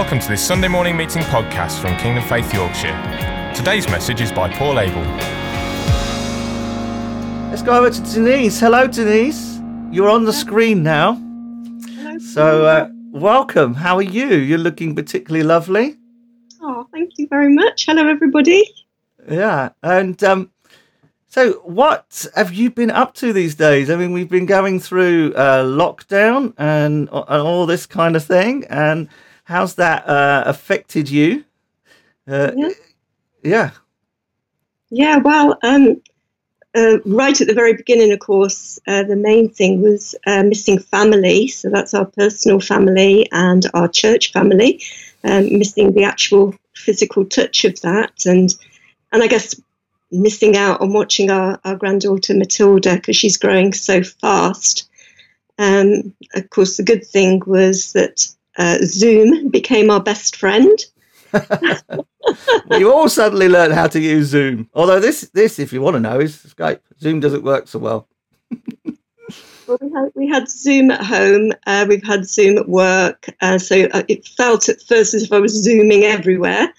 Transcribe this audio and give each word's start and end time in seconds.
Welcome 0.00 0.18
to 0.20 0.28
this 0.28 0.42
Sunday 0.42 0.66
morning 0.66 0.96
meeting 0.96 1.20
podcast 1.24 1.78
from 1.78 1.94
Kingdom 1.98 2.24
Faith 2.24 2.54
Yorkshire. 2.54 3.52
Today's 3.54 3.86
message 3.86 4.22
is 4.22 4.32
by 4.32 4.50
Paul 4.50 4.80
Abel. 4.80 5.02
Let's 7.50 7.60
go 7.60 7.78
over 7.78 7.90
to 7.90 8.00
Denise. 8.14 8.58
Hello, 8.58 8.86
Denise. 8.86 9.60
You're 9.90 10.08
on 10.08 10.24
the 10.24 10.32
screen 10.32 10.82
now. 10.82 11.16
Hello. 11.16 12.18
So, 12.18 12.64
uh, 12.64 12.88
welcome. 13.10 13.74
How 13.74 13.96
are 13.96 14.02
you? 14.02 14.36
You're 14.36 14.56
looking 14.56 14.94
particularly 14.96 15.44
lovely. 15.44 15.98
oh, 16.62 16.88
thank 16.94 17.18
you 17.18 17.28
very 17.28 17.52
much. 17.52 17.84
Hello, 17.84 18.08
everybody. 18.08 18.66
Yeah. 19.30 19.68
And 19.82 20.24
um, 20.24 20.50
so, 21.28 21.60
what 21.64 22.24
have 22.34 22.54
you 22.54 22.70
been 22.70 22.90
up 22.90 23.12
to 23.16 23.34
these 23.34 23.54
days? 23.54 23.90
I 23.90 23.96
mean, 23.96 24.12
we've 24.12 24.30
been 24.30 24.46
going 24.46 24.80
through 24.80 25.34
uh, 25.34 25.62
lockdown 25.62 26.54
and, 26.56 27.10
and 27.12 27.42
all 27.42 27.66
this 27.66 27.84
kind 27.84 28.16
of 28.16 28.24
thing. 28.24 28.64
And 28.70 29.10
how's 29.50 29.74
that 29.74 30.08
uh, 30.08 30.44
affected 30.46 31.10
you? 31.10 31.44
Uh, 32.26 32.52
Yeah. 32.56 32.70
yeah. 33.42 33.70
Yeah, 34.90 35.16
well, 35.18 35.58
um, 35.62 36.00
uh, 36.74 36.98
right 37.04 37.40
at 37.40 37.46
the 37.48 37.54
very 37.54 37.74
beginning, 37.74 38.12
of 38.12 38.20
course, 38.20 38.78
uh, 38.86 39.02
the 39.02 39.16
main 39.16 39.48
thing 39.50 39.82
was 39.82 40.14
uh, 40.26 40.42
missing 40.44 40.78
family. 40.78 41.48
So 41.48 41.68
that's 41.68 41.94
our 41.94 42.06
personal 42.06 42.60
family 42.60 43.28
and 43.32 43.66
our 43.74 43.88
church 43.88 44.32
family, 44.32 44.82
um, 45.24 45.58
missing 45.58 45.92
the 45.92 46.04
actual 46.04 46.54
physical 46.74 47.24
touch 47.24 47.64
of 47.64 47.80
that, 47.82 48.24
and 48.26 48.54
and 49.12 49.22
I 49.22 49.26
guess 49.26 49.60
missing 50.12 50.56
out 50.56 50.80
on 50.80 50.92
watching 50.92 51.30
our, 51.30 51.60
our 51.64 51.76
granddaughter 51.76 52.34
Matilda 52.34 52.96
because 52.96 53.16
she's 53.16 53.36
growing 53.36 53.72
so 53.72 54.02
fast. 54.02 54.88
Um, 55.58 56.14
of 56.34 56.50
course, 56.50 56.76
the 56.76 56.82
good 56.84 57.04
thing 57.06 57.42
was 57.46 57.92
that 57.92 58.26
uh, 58.60 58.78
Zoom 58.82 59.48
became 59.48 59.90
our 59.90 60.02
best 60.02 60.36
friend. 60.36 60.78
we 62.70 62.84
all 62.84 63.08
suddenly 63.08 63.48
learned 63.48 63.72
how 63.72 63.86
to 63.86 63.98
use 63.98 64.26
Zoom. 64.26 64.68
Although 64.74 65.00
this, 65.00 65.30
this, 65.32 65.58
if 65.58 65.72
you 65.72 65.80
want 65.80 65.94
to 65.94 66.00
know, 66.00 66.20
is 66.20 66.36
Skype. 66.36 66.80
Zoom 67.00 67.20
doesn't 67.20 67.42
work 67.42 67.68
so 67.68 67.78
well. 67.78 68.06
Well, 69.66 69.78
we 69.80 69.90
had, 69.92 70.12
we 70.14 70.28
had 70.28 70.50
Zoom 70.50 70.90
at 70.90 71.02
home. 71.02 71.52
Uh, 71.66 71.86
we've 71.88 72.04
had 72.04 72.28
Zoom 72.28 72.58
at 72.58 72.68
work. 72.68 73.26
Uh, 73.40 73.56
so 73.56 73.88
uh, 73.94 74.02
it 74.08 74.26
felt 74.26 74.68
at 74.68 74.82
first 74.82 75.14
as 75.14 75.22
if 75.22 75.32
I 75.32 75.38
was 75.38 75.54
zooming 75.54 76.04
everywhere. 76.04 76.74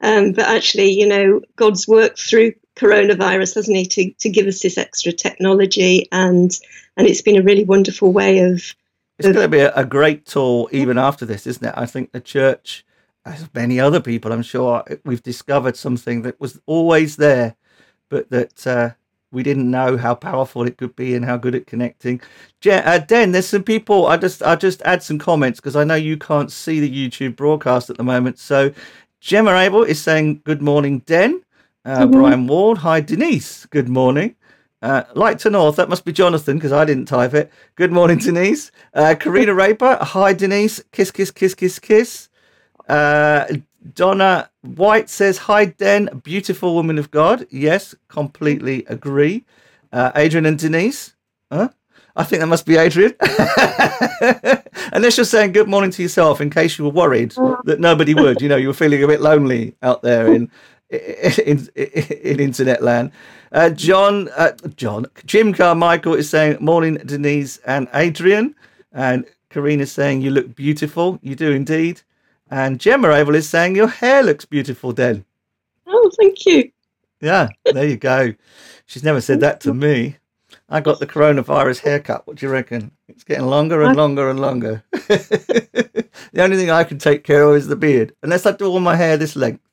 Um, 0.00 0.32
but 0.32 0.46
actually, 0.46 0.90
you 0.90 1.06
know, 1.06 1.40
God's 1.56 1.86
worked 1.86 2.20
through 2.20 2.52
coronavirus, 2.76 3.56
hasn't 3.56 3.76
He, 3.76 3.86
to, 3.86 4.12
to 4.12 4.28
give 4.28 4.46
us 4.46 4.60
this 4.60 4.78
extra 4.78 5.12
technology, 5.12 6.06
and 6.12 6.56
and 6.96 7.06
it's 7.06 7.22
been 7.22 7.36
a 7.36 7.42
really 7.42 7.64
wonderful 7.64 8.12
way 8.12 8.38
of. 8.38 8.74
It's 9.18 9.26
going 9.28 9.44
to 9.44 9.48
be 9.48 9.60
a, 9.60 9.72
a 9.74 9.84
great 9.84 10.26
tour 10.26 10.68
even 10.72 10.98
after 10.98 11.24
this, 11.24 11.46
isn't 11.46 11.66
it? 11.66 11.74
I 11.76 11.86
think 11.86 12.12
the 12.12 12.20
church, 12.20 12.84
as 13.24 13.48
many 13.54 13.80
other 13.80 14.00
people, 14.00 14.32
I'm 14.32 14.42
sure, 14.42 14.84
we've 15.04 15.22
discovered 15.22 15.76
something 15.76 16.22
that 16.22 16.38
was 16.40 16.60
always 16.66 17.16
there, 17.16 17.56
but 18.10 18.28
that 18.30 18.66
uh, 18.66 18.90
we 19.32 19.42
didn't 19.42 19.70
know 19.70 19.96
how 19.96 20.14
powerful 20.14 20.66
it 20.66 20.76
could 20.76 20.94
be 20.96 21.14
and 21.14 21.24
how 21.24 21.38
good 21.38 21.54
at 21.54 21.66
connecting. 21.66 22.20
Je- 22.60 22.72
uh, 22.72 22.98
Den, 22.98 23.32
there's 23.32 23.46
some 23.48 23.62
people. 23.64 24.06
I 24.06 24.18
just 24.18 24.42
I 24.42 24.54
just 24.54 24.82
add 24.82 25.02
some 25.02 25.18
comments 25.18 25.60
because 25.60 25.76
I 25.76 25.84
know 25.84 25.94
you 25.94 26.18
can't 26.18 26.52
see 26.52 26.78
the 26.78 26.90
YouTube 27.08 27.36
broadcast 27.36 27.88
at 27.88 27.96
the 27.96 28.04
moment. 28.04 28.38
So 28.38 28.70
Gemma 29.20 29.56
Abel 29.56 29.82
is 29.82 30.00
saying 30.00 30.42
good 30.44 30.60
morning, 30.60 30.98
Den. 31.06 31.42
Uh, 31.86 32.04
Mhm. 32.06 32.12
Brian 32.12 32.46
Ward, 32.48 32.78
hi 32.78 33.00
Denise, 33.00 33.64
good 33.66 33.88
morning. 33.88 34.34
Uh, 34.82 35.04
Light 35.14 35.38
to 35.40 35.50
North, 35.50 35.76
that 35.76 35.88
must 35.88 36.04
be 36.04 36.12
Jonathan 36.12 36.56
because 36.56 36.72
I 36.72 36.84
didn't 36.84 37.06
type 37.06 37.34
it. 37.34 37.50
Good 37.76 37.92
morning, 37.92 38.18
Denise. 38.18 38.70
Uh, 38.94 39.14
Karina 39.18 39.54
Raper, 39.54 39.98
hi 40.00 40.32
Denise, 40.32 40.82
kiss, 40.92 41.10
kiss, 41.10 41.30
kiss, 41.30 41.54
kiss, 41.54 41.78
kiss. 41.78 42.28
Uh, 42.88 43.46
Donna 43.94 44.50
White 44.62 45.08
says, 45.08 45.38
Hi, 45.38 45.66
Den, 45.66 46.20
beautiful 46.22 46.74
woman 46.74 46.98
of 46.98 47.10
God. 47.10 47.46
Yes, 47.50 47.94
completely 48.08 48.84
agree. 48.88 49.44
Uh, 49.92 50.12
Adrian 50.14 50.46
and 50.46 50.58
Denise. 50.58 51.14
Huh? 51.50 51.68
I 52.16 52.24
think 52.24 52.40
that 52.40 52.46
must 52.46 52.66
be 52.66 52.76
Adrian. 52.76 53.14
Unless 54.92 55.18
you're 55.18 55.24
saying 55.24 55.52
good 55.52 55.68
morning 55.68 55.90
to 55.90 56.02
yourself 56.02 56.40
in 56.40 56.48
case 56.48 56.78
you 56.78 56.84
were 56.84 56.90
worried 56.90 57.32
that 57.64 57.78
nobody 57.78 58.14
would. 58.14 58.40
You 58.40 58.48
know, 58.48 58.56
you 58.56 58.68
were 58.68 58.74
feeling 58.74 59.02
a 59.02 59.06
bit 59.06 59.20
lonely 59.20 59.76
out 59.82 60.02
there 60.02 60.32
in 60.32 60.50
in, 60.90 61.68
in, 61.76 61.84
in 62.22 62.40
internet 62.40 62.82
land. 62.82 63.12
Uh, 63.52 63.70
John, 63.70 64.28
uh, 64.36 64.52
John, 64.76 65.06
Jim 65.24 65.52
Carmichael 65.52 66.14
is 66.14 66.28
saying, 66.28 66.58
Morning, 66.60 66.96
Denise 66.96 67.58
and 67.58 67.88
Adrian. 67.94 68.54
And 68.92 69.24
Karina's 69.50 69.92
saying, 69.92 70.22
You 70.22 70.30
look 70.30 70.54
beautiful. 70.54 71.18
You 71.22 71.34
do 71.34 71.52
indeed. 71.52 72.02
And 72.50 72.78
Gemma 72.78 73.12
Abel 73.12 73.34
is 73.34 73.48
saying, 73.48 73.76
Your 73.76 73.88
hair 73.88 74.22
looks 74.22 74.44
beautiful, 74.44 74.92
Den. 74.92 75.24
Oh, 75.86 76.10
thank 76.18 76.46
you. 76.46 76.70
Yeah, 77.20 77.48
there 77.64 77.86
you 77.86 77.96
go. 77.96 78.34
She's 78.84 79.02
never 79.02 79.20
said 79.20 79.40
that 79.40 79.60
to 79.62 79.72
me. 79.72 80.16
I 80.68 80.80
got 80.80 80.98
the 80.98 81.06
coronavirus 81.06 81.80
haircut. 81.80 82.26
What 82.26 82.36
do 82.36 82.46
you 82.46 82.52
reckon? 82.52 82.90
It's 83.08 83.24
getting 83.24 83.46
longer 83.46 83.82
and 83.82 83.96
longer 83.96 84.28
and 84.28 84.40
longer. 84.40 84.82
the 84.92 86.08
only 86.38 86.56
thing 86.56 86.70
I 86.70 86.84
can 86.84 86.98
take 86.98 87.24
care 87.24 87.44
of 87.44 87.56
is 87.56 87.68
the 87.68 87.76
beard, 87.76 88.14
unless 88.22 88.46
I 88.46 88.52
do 88.52 88.66
all 88.66 88.80
my 88.80 88.96
hair 88.96 89.16
this 89.16 89.36
length. 89.36 89.65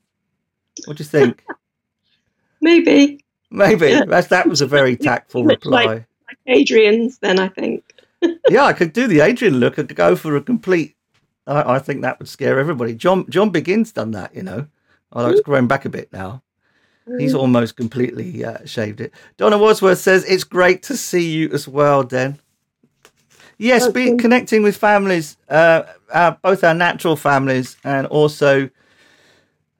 What 0.85 0.97
do 0.97 1.03
you 1.03 1.07
think? 1.09 1.43
Maybe 2.61 3.19
Maybe 3.51 3.89
Yeah. 3.89 4.05
that's 4.05 4.27
that 4.27 4.47
was 4.47 4.61
a 4.61 4.67
very 4.67 4.95
tactful 5.09 5.43
reply. 5.43 5.85
like- 5.85 6.05
like 6.27 6.37
Adrian's. 6.47 7.19
Then 7.19 7.39
I 7.39 7.47
think. 7.49 7.83
yeah, 8.49 8.63
I 8.63 8.73
could 8.73 8.93
do 8.93 9.05
the 9.07 9.19
Adrian 9.19 9.59
look. 9.59 9.73
I 9.73 9.83
could 9.83 9.95
go 9.95 10.15
for 10.15 10.35
a 10.35 10.41
complete. 10.41 10.95
I, 11.45 11.75
I 11.75 11.79
think 11.79 12.01
that 12.01 12.17
would 12.19 12.27
scare 12.29 12.57
everybody. 12.59 12.95
John 12.95 13.29
John 13.29 13.49
Begins 13.51 13.91
done 13.91 14.11
that, 14.11 14.33
you 14.35 14.41
know. 14.43 14.67
Although 15.11 15.29
it's 15.29 15.41
grown 15.41 15.67
back 15.67 15.85
a 15.85 15.89
bit 15.89 16.11
now. 16.11 16.41
He's 17.19 17.35
almost 17.35 17.75
completely 17.75 18.45
uh, 18.45 18.65
shaved 18.65 19.01
it. 19.01 19.13
Donna 19.35 19.57
Wadsworth 19.57 19.99
says 19.99 20.23
it's 20.23 20.45
great 20.45 20.81
to 20.83 20.95
see 20.95 21.29
you 21.33 21.49
as 21.51 21.67
well, 21.67 22.01
Den. 22.03 22.39
Yes, 23.57 23.87
be 23.89 24.15
connecting 24.17 24.63
with 24.63 24.77
families, 24.77 25.37
uh, 25.49 25.83
our, 26.13 26.37
both 26.41 26.63
our 26.63 26.73
natural 26.73 27.15
families 27.17 27.75
and 27.83 28.07
also 28.07 28.69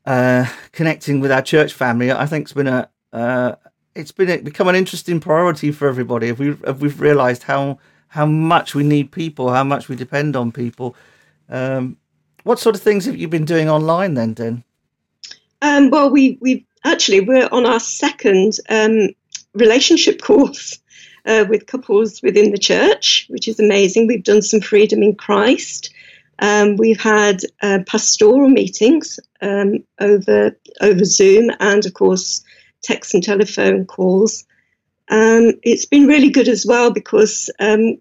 uh, 0.06 0.46
connecting 0.72 1.20
with 1.20 1.32
our 1.32 1.42
church 1.42 1.74
family. 1.74 2.12
I 2.12 2.26
think 2.26 2.46
it's 2.46 2.54
been 2.54 2.68
a 2.68 2.90
uh, 3.12 3.56
it's 3.96 4.12
been 4.12 4.30
a, 4.30 4.38
become 4.38 4.68
an 4.68 4.76
interesting 4.76 5.20
priority 5.20 5.72
for 5.72 5.88
everybody. 5.88 6.30
If 6.30 6.40
we 6.40 6.58
if 6.66 6.80
we've 6.80 7.00
realised 7.00 7.44
how 7.44 7.80
how 8.08 8.26
much 8.26 8.76
we 8.76 8.84
need 8.84 9.12
people, 9.12 9.52
how 9.52 9.64
much 9.64 9.90
we 9.90 9.96
depend 9.96 10.36
on 10.36 10.52
people. 10.52 10.96
Um, 11.50 11.98
what 12.44 12.60
sort 12.60 12.76
of 12.76 12.82
things 12.82 13.06
have 13.06 13.16
you 13.16 13.28
been 13.28 13.46
doing 13.46 13.70
online 13.70 14.16
then, 14.16 14.34
Den? 14.34 14.64
Um, 15.62 15.90
well, 15.90 16.10
we 16.10 16.38
we 16.42 16.66
actually 16.84 17.22
we're 17.22 17.50
on 17.52 17.66
our 17.66 17.80
second 17.80 18.58
um, 18.70 19.10
relationship 19.54 20.22
course 20.22 20.80
uh, 21.26 21.46
with 21.48 21.68
couples 21.68 22.22
within 22.22 22.52
the 22.52 22.58
church, 22.58 23.26
which 23.30 23.48
is 23.48 23.60
amazing. 23.60 24.08
We've 24.08 24.24
done 24.24 24.42
some 24.42 24.62
freedom 24.62 25.02
in 25.02 25.16
Christ. 25.16 25.93
Um, 26.40 26.76
we've 26.78 27.00
had 27.00 27.42
uh, 27.62 27.80
pastoral 27.86 28.50
meetings 28.50 29.20
um, 29.42 29.84
over 30.00 30.58
over 30.82 31.06
Zoom, 31.06 31.52
and 31.60 31.86
of 31.86 31.94
course, 31.94 32.44
text 32.82 33.14
and 33.14 33.24
telephone 33.24 33.86
calls. 33.86 34.46
Um, 35.10 35.54
it's 35.64 35.86
been 35.86 36.08
really 36.08 36.30
good 36.30 36.48
as 36.48 36.66
well 36.66 36.92
because 36.92 37.50
um, 37.60 37.98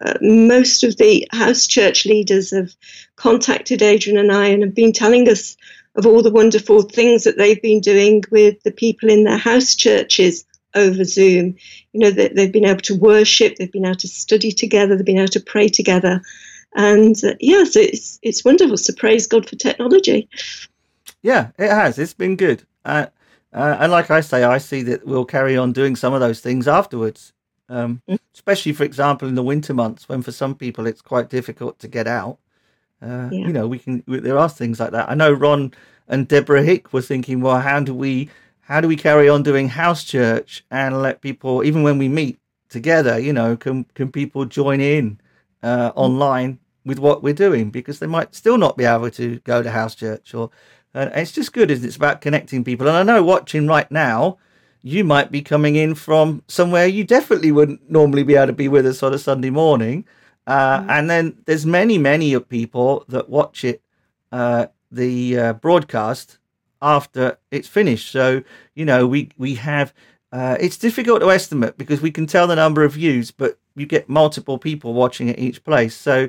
uh, 0.00 0.14
most 0.20 0.84
of 0.84 0.96
the 0.96 1.26
house 1.32 1.66
church 1.66 2.06
leaders 2.06 2.50
have 2.50 2.74
contacted 3.16 3.82
Adrian 3.82 4.18
and 4.18 4.32
I 4.32 4.46
and 4.46 4.62
have 4.62 4.74
been 4.74 4.92
telling 4.92 5.28
us 5.28 5.56
of 5.96 6.06
all 6.06 6.22
the 6.22 6.30
wonderful 6.30 6.82
things 6.82 7.24
that 7.24 7.36
they've 7.38 7.62
been 7.62 7.80
doing 7.80 8.22
with 8.30 8.62
the 8.62 8.72
people 8.72 9.08
in 9.08 9.24
their 9.24 9.38
house 9.38 9.74
churches 9.74 10.44
over 10.74 11.04
Zoom. 11.04 11.56
You 11.92 12.00
know, 12.00 12.10
they've 12.10 12.52
been 12.52 12.64
able 12.64 12.80
to 12.80 12.96
worship, 12.96 13.56
they've 13.56 13.70
been 13.70 13.84
able 13.84 13.96
to 13.96 14.08
study 14.08 14.50
together, 14.50 14.96
they've 14.96 15.06
been 15.06 15.18
able 15.18 15.28
to 15.28 15.40
pray 15.40 15.68
together. 15.68 16.20
And 16.74 17.16
uh, 17.24 17.34
yeah, 17.40 17.64
so 17.64 17.80
it's, 17.80 18.18
it's 18.22 18.44
wonderful. 18.44 18.76
So 18.76 18.92
praise 18.94 19.26
God 19.26 19.48
for 19.48 19.56
technology. 19.56 20.28
Yeah, 21.22 21.50
it 21.58 21.70
has. 21.70 21.98
It's 21.98 22.14
been 22.14 22.36
good. 22.36 22.64
Uh, 22.84 23.06
uh, 23.52 23.76
and 23.80 23.92
like 23.92 24.10
I 24.10 24.20
say, 24.20 24.42
I 24.44 24.58
see 24.58 24.82
that 24.82 25.06
we'll 25.06 25.24
carry 25.24 25.56
on 25.56 25.72
doing 25.72 25.96
some 25.96 26.12
of 26.12 26.20
those 26.20 26.40
things 26.40 26.68
afterwards. 26.68 27.32
Um, 27.68 28.02
Mm. 28.08 28.18
especially, 28.34 28.72
for 28.74 28.84
example, 28.84 29.26
in 29.26 29.36
the 29.36 29.42
winter 29.42 29.72
months 29.72 30.08
when 30.08 30.20
for 30.22 30.32
some 30.32 30.54
people 30.54 30.86
it's 30.86 31.00
quite 31.00 31.30
difficult 31.30 31.78
to 31.78 31.88
get 31.88 32.06
out. 32.06 32.38
Uh, 33.00 33.28
Yeah. 33.32 33.46
You 33.46 33.52
know, 33.52 33.66
we 33.68 33.78
can. 33.78 34.02
There 34.06 34.38
are 34.38 34.48
things 34.50 34.80
like 34.80 34.90
that. 34.92 35.08
I 35.08 35.14
know 35.14 35.32
Ron 35.32 35.72
and 36.08 36.28
Deborah 36.28 36.62
Hick 36.62 36.92
were 36.92 37.00
thinking, 37.02 37.40
well, 37.40 37.60
how 37.60 37.80
do 37.80 37.94
we, 37.94 38.28
how 38.60 38.80
do 38.82 38.88
we 38.88 38.96
carry 38.96 39.28
on 39.30 39.42
doing 39.42 39.68
house 39.68 40.04
church 40.04 40.64
and 40.70 41.00
let 41.00 41.22
people, 41.22 41.64
even 41.64 41.82
when 41.82 41.96
we 41.98 42.08
meet 42.08 42.38
together, 42.68 43.18
you 43.18 43.32
know, 43.32 43.56
can 43.56 43.84
can 43.94 44.12
people 44.12 44.44
join 44.44 44.80
in 44.80 45.18
uh, 45.62 45.92
online 45.94 46.58
with 46.84 46.98
what 46.98 47.22
we're 47.22 47.34
doing 47.34 47.70
because 47.70 47.98
they 47.98 48.06
might 48.06 48.34
still 48.34 48.58
not 48.58 48.76
be 48.76 48.84
able 48.84 49.10
to 49.10 49.38
go 49.40 49.62
to 49.62 49.70
house 49.70 49.94
church 49.94 50.34
or 50.34 50.50
and 50.92 51.10
it's 51.14 51.32
just 51.32 51.52
good 51.52 51.70
isn't 51.70 51.84
it 51.84 51.88
it's 51.88 51.96
about 51.96 52.20
connecting 52.20 52.62
people 52.62 52.86
and 52.86 52.96
i 52.96 53.02
know 53.02 53.22
watching 53.22 53.66
right 53.66 53.90
now 53.90 54.36
you 54.82 55.02
might 55.02 55.30
be 55.32 55.40
coming 55.40 55.76
in 55.76 55.94
from 55.94 56.42
somewhere 56.46 56.86
you 56.86 57.04
definitely 57.04 57.50
wouldn't 57.50 57.90
normally 57.90 58.22
be 58.22 58.34
able 58.34 58.46
to 58.46 58.52
be 58.52 58.68
with 58.68 58.86
us 58.86 59.02
on 59.02 59.14
a 59.14 59.18
sunday 59.18 59.50
morning 59.50 60.04
uh, 60.46 60.84
and 60.88 61.08
then 61.08 61.36
there's 61.46 61.64
many 61.64 61.96
many 61.96 62.34
of 62.34 62.48
people 62.48 63.04
that 63.08 63.28
watch 63.28 63.64
it 63.64 63.82
uh, 64.30 64.66
the 64.90 65.38
uh, 65.38 65.52
broadcast 65.54 66.38
after 66.82 67.38
it's 67.50 67.68
finished. 67.68 68.10
So 68.10 68.42
you 68.74 68.84
know 68.84 69.06
we 69.06 69.30
we 69.38 69.54
have. 69.54 69.92
Uh, 70.32 70.56
it's 70.58 70.76
difficult 70.76 71.20
to 71.20 71.30
estimate 71.30 71.78
because 71.78 72.00
we 72.00 72.10
can 72.10 72.26
tell 72.26 72.48
the 72.48 72.56
number 72.56 72.82
of 72.82 72.94
views, 72.94 73.30
but 73.30 73.56
you 73.76 73.86
get 73.86 74.08
multiple 74.08 74.58
people 74.58 74.92
watching 74.92 75.30
at 75.30 75.38
each 75.38 75.62
place. 75.62 75.94
So 75.94 76.28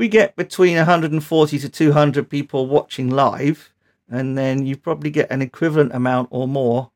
we 0.00 0.08
get 0.08 0.34
between 0.34 0.78
140 0.78 1.58
to 1.58 1.68
200 1.68 2.30
people 2.30 2.66
watching 2.66 3.10
live, 3.10 3.70
and 4.08 4.36
then 4.36 4.64
you 4.64 4.74
probably 4.74 5.10
get 5.10 5.30
an 5.30 5.42
equivalent 5.42 5.94
amount 5.94 6.28
or 6.30 6.48
more 6.48 6.90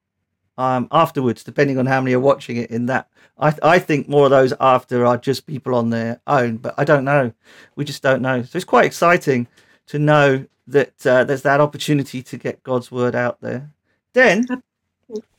um, 0.57 0.89
afterwards, 0.91 1.45
depending 1.45 1.77
on 1.77 1.85
how 1.85 2.01
many 2.01 2.15
are 2.15 2.21
watching 2.21 2.57
it. 2.57 2.71
In 2.71 2.87
that, 2.87 3.11
I 3.39 3.55
I 3.63 3.79
think 3.79 4.09
more 4.09 4.25
of 4.25 4.31
those 4.31 4.55
after 4.59 5.05
are 5.05 5.19
just 5.19 5.47
people 5.47 5.75
on 5.75 5.91
their 5.91 6.19
own, 6.27 6.57
but 6.57 6.73
I 6.79 6.85
don't 6.85 7.05
know. 7.05 7.31
We 7.77 7.85
just 7.85 8.03
don't 8.03 8.23
know. 8.23 8.43
So 8.43 8.57
it's 8.57 8.65
quite 8.65 8.87
exciting 8.87 9.49
to 9.89 9.99
know 9.99 10.47
that 10.67 11.07
uh, 11.07 11.25
there's 11.25 11.43
that 11.43 11.61
opportunity 11.61 12.23
to 12.23 12.39
get 12.39 12.63
God's 12.63 12.91
word 12.91 13.15
out 13.15 13.39
there. 13.43 13.71
Then 14.15 14.47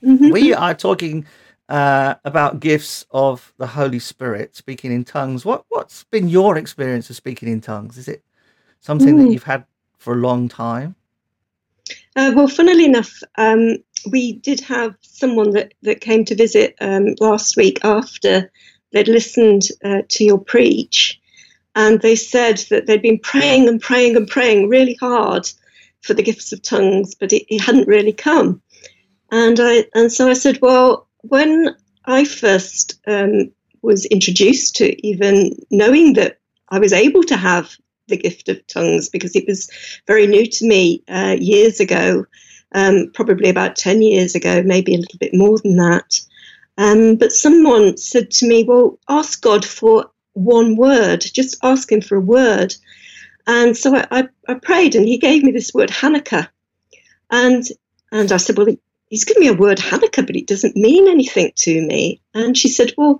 mm-hmm. 0.03 0.29
we 0.29 0.53
are 0.53 0.75
talking 0.75 1.25
uh, 1.69 2.15
about 2.23 2.59
gifts 2.59 3.05
of 3.11 3.53
the 3.57 3.67
Holy 3.67 3.99
Spirit, 3.99 4.55
speaking 4.55 4.91
in 4.91 5.03
tongues. 5.03 5.45
What 5.45 5.65
what's 5.69 6.03
been 6.05 6.29
your 6.29 6.57
experience 6.57 7.09
of 7.09 7.15
speaking 7.15 7.49
in 7.49 7.61
tongues? 7.61 7.97
Is 7.97 8.07
it 8.07 8.23
something 8.79 9.15
mm. 9.15 9.25
that 9.25 9.31
you've 9.31 9.43
had 9.43 9.65
for 9.97 10.13
a 10.13 10.17
long 10.17 10.47
time? 10.47 10.95
Uh, 12.15 12.31
well, 12.35 12.47
funnily 12.47 12.85
enough, 12.85 13.21
um, 13.37 13.77
we 14.11 14.33
did 14.33 14.59
have 14.61 14.95
someone 15.01 15.51
that, 15.51 15.73
that 15.81 16.01
came 16.01 16.25
to 16.25 16.35
visit 16.35 16.75
um, 16.81 17.15
last 17.19 17.57
week 17.57 17.83
after 17.83 18.51
they'd 18.91 19.07
listened 19.07 19.67
uh, 19.83 20.01
to 20.07 20.23
your 20.23 20.37
preach, 20.37 21.19
and 21.75 22.01
they 22.01 22.15
said 22.15 22.57
that 22.69 22.85
they'd 22.85 23.01
been 23.01 23.19
praying 23.19 23.67
and 23.67 23.81
praying 23.81 24.15
and 24.15 24.27
praying 24.27 24.69
really 24.69 24.95
hard 24.95 25.49
for 26.01 26.13
the 26.13 26.23
gifts 26.23 26.53
of 26.53 26.61
tongues, 26.61 27.15
but 27.15 27.33
it, 27.33 27.45
it 27.53 27.59
hadn't 27.59 27.87
really 27.87 28.13
come. 28.13 28.61
And 29.31 29.59
I 29.59 29.85
and 29.95 30.11
so 30.11 30.29
I 30.29 30.33
said, 30.33 30.59
well, 30.61 31.04
when 31.29 31.75
I 32.05 32.25
first 32.25 32.99
um, 33.07 33.51
was 33.81 34.05
introduced 34.05 34.75
to 34.77 35.07
even 35.07 35.57
knowing 35.71 36.13
that 36.13 36.39
I 36.69 36.79
was 36.79 36.93
able 36.93 37.23
to 37.23 37.37
have 37.37 37.75
the 38.07 38.17
gift 38.17 38.49
of 38.49 38.65
tongues, 38.67 39.09
because 39.09 39.35
it 39.35 39.45
was 39.47 39.69
very 40.07 40.27
new 40.27 40.45
to 40.45 40.67
me 40.67 41.03
uh, 41.07 41.35
years 41.39 41.79
ago, 41.79 42.25
um, 42.73 43.11
probably 43.13 43.49
about 43.49 43.75
10 43.75 44.01
years 44.01 44.35
ago, 44.35 44.61
maybe 44.63 44.93
a 44.93 44.97
little 44.97 45.19
bit 45.19 45.33
more 45.33 45.57
than 45.59 45.75
that. 45.77 46.19
Um, 46.77 47.15
but 47.15 47.31
someone 47.31 47.97
said 47.97 48.31
to 48.31 48.47
me, 48.47 48.63
Well, 48.63 48.99
ask 49.09 49.41
God 49.41 49.65
for 49.65 50.11
one 50.33 50.75
word, 50.75 51.21
just 51.21 51.57
ask 51.63 51.91
Him 51.91 52.01
for 52.01 52.17
a 52.17 52.21
word. 52.21 52.75
And 53.47 53.77
so 53.77 53.95
I, 53.95 54.07
I, 54.11 54.27
I 54.47 54.53
prayed, 54.55 54.95
and 54.95 55.07
He 55.07 55.17
gave 55.17 55.43
me 55.43 55.51
this 55.51 55.73
word, 55.73 55.89
Hanukkah. 55.89 56.49
And 57.31 57.63
and 58.11 58.31
I 58.31 58.37
said, 58.37 58.57
Well, 58.57 58.67
he's 59.09 59.25
given 59.25 59.41
me 59.41 59.47
a 59.47 59.53
word 59.53 59.77
Hanukkah, 59.77 60.25
but 60.25 60.35
it 60.35 60.47
doesn't 60.47 60.75
mean 60.75 61.07
anything 61.07 61.51
to 61.55 61.81
me. 61.81 62.21
And 62.33 62.57
she 62.57 62.67
said, 62.67 62.93
well, 62.97 63.19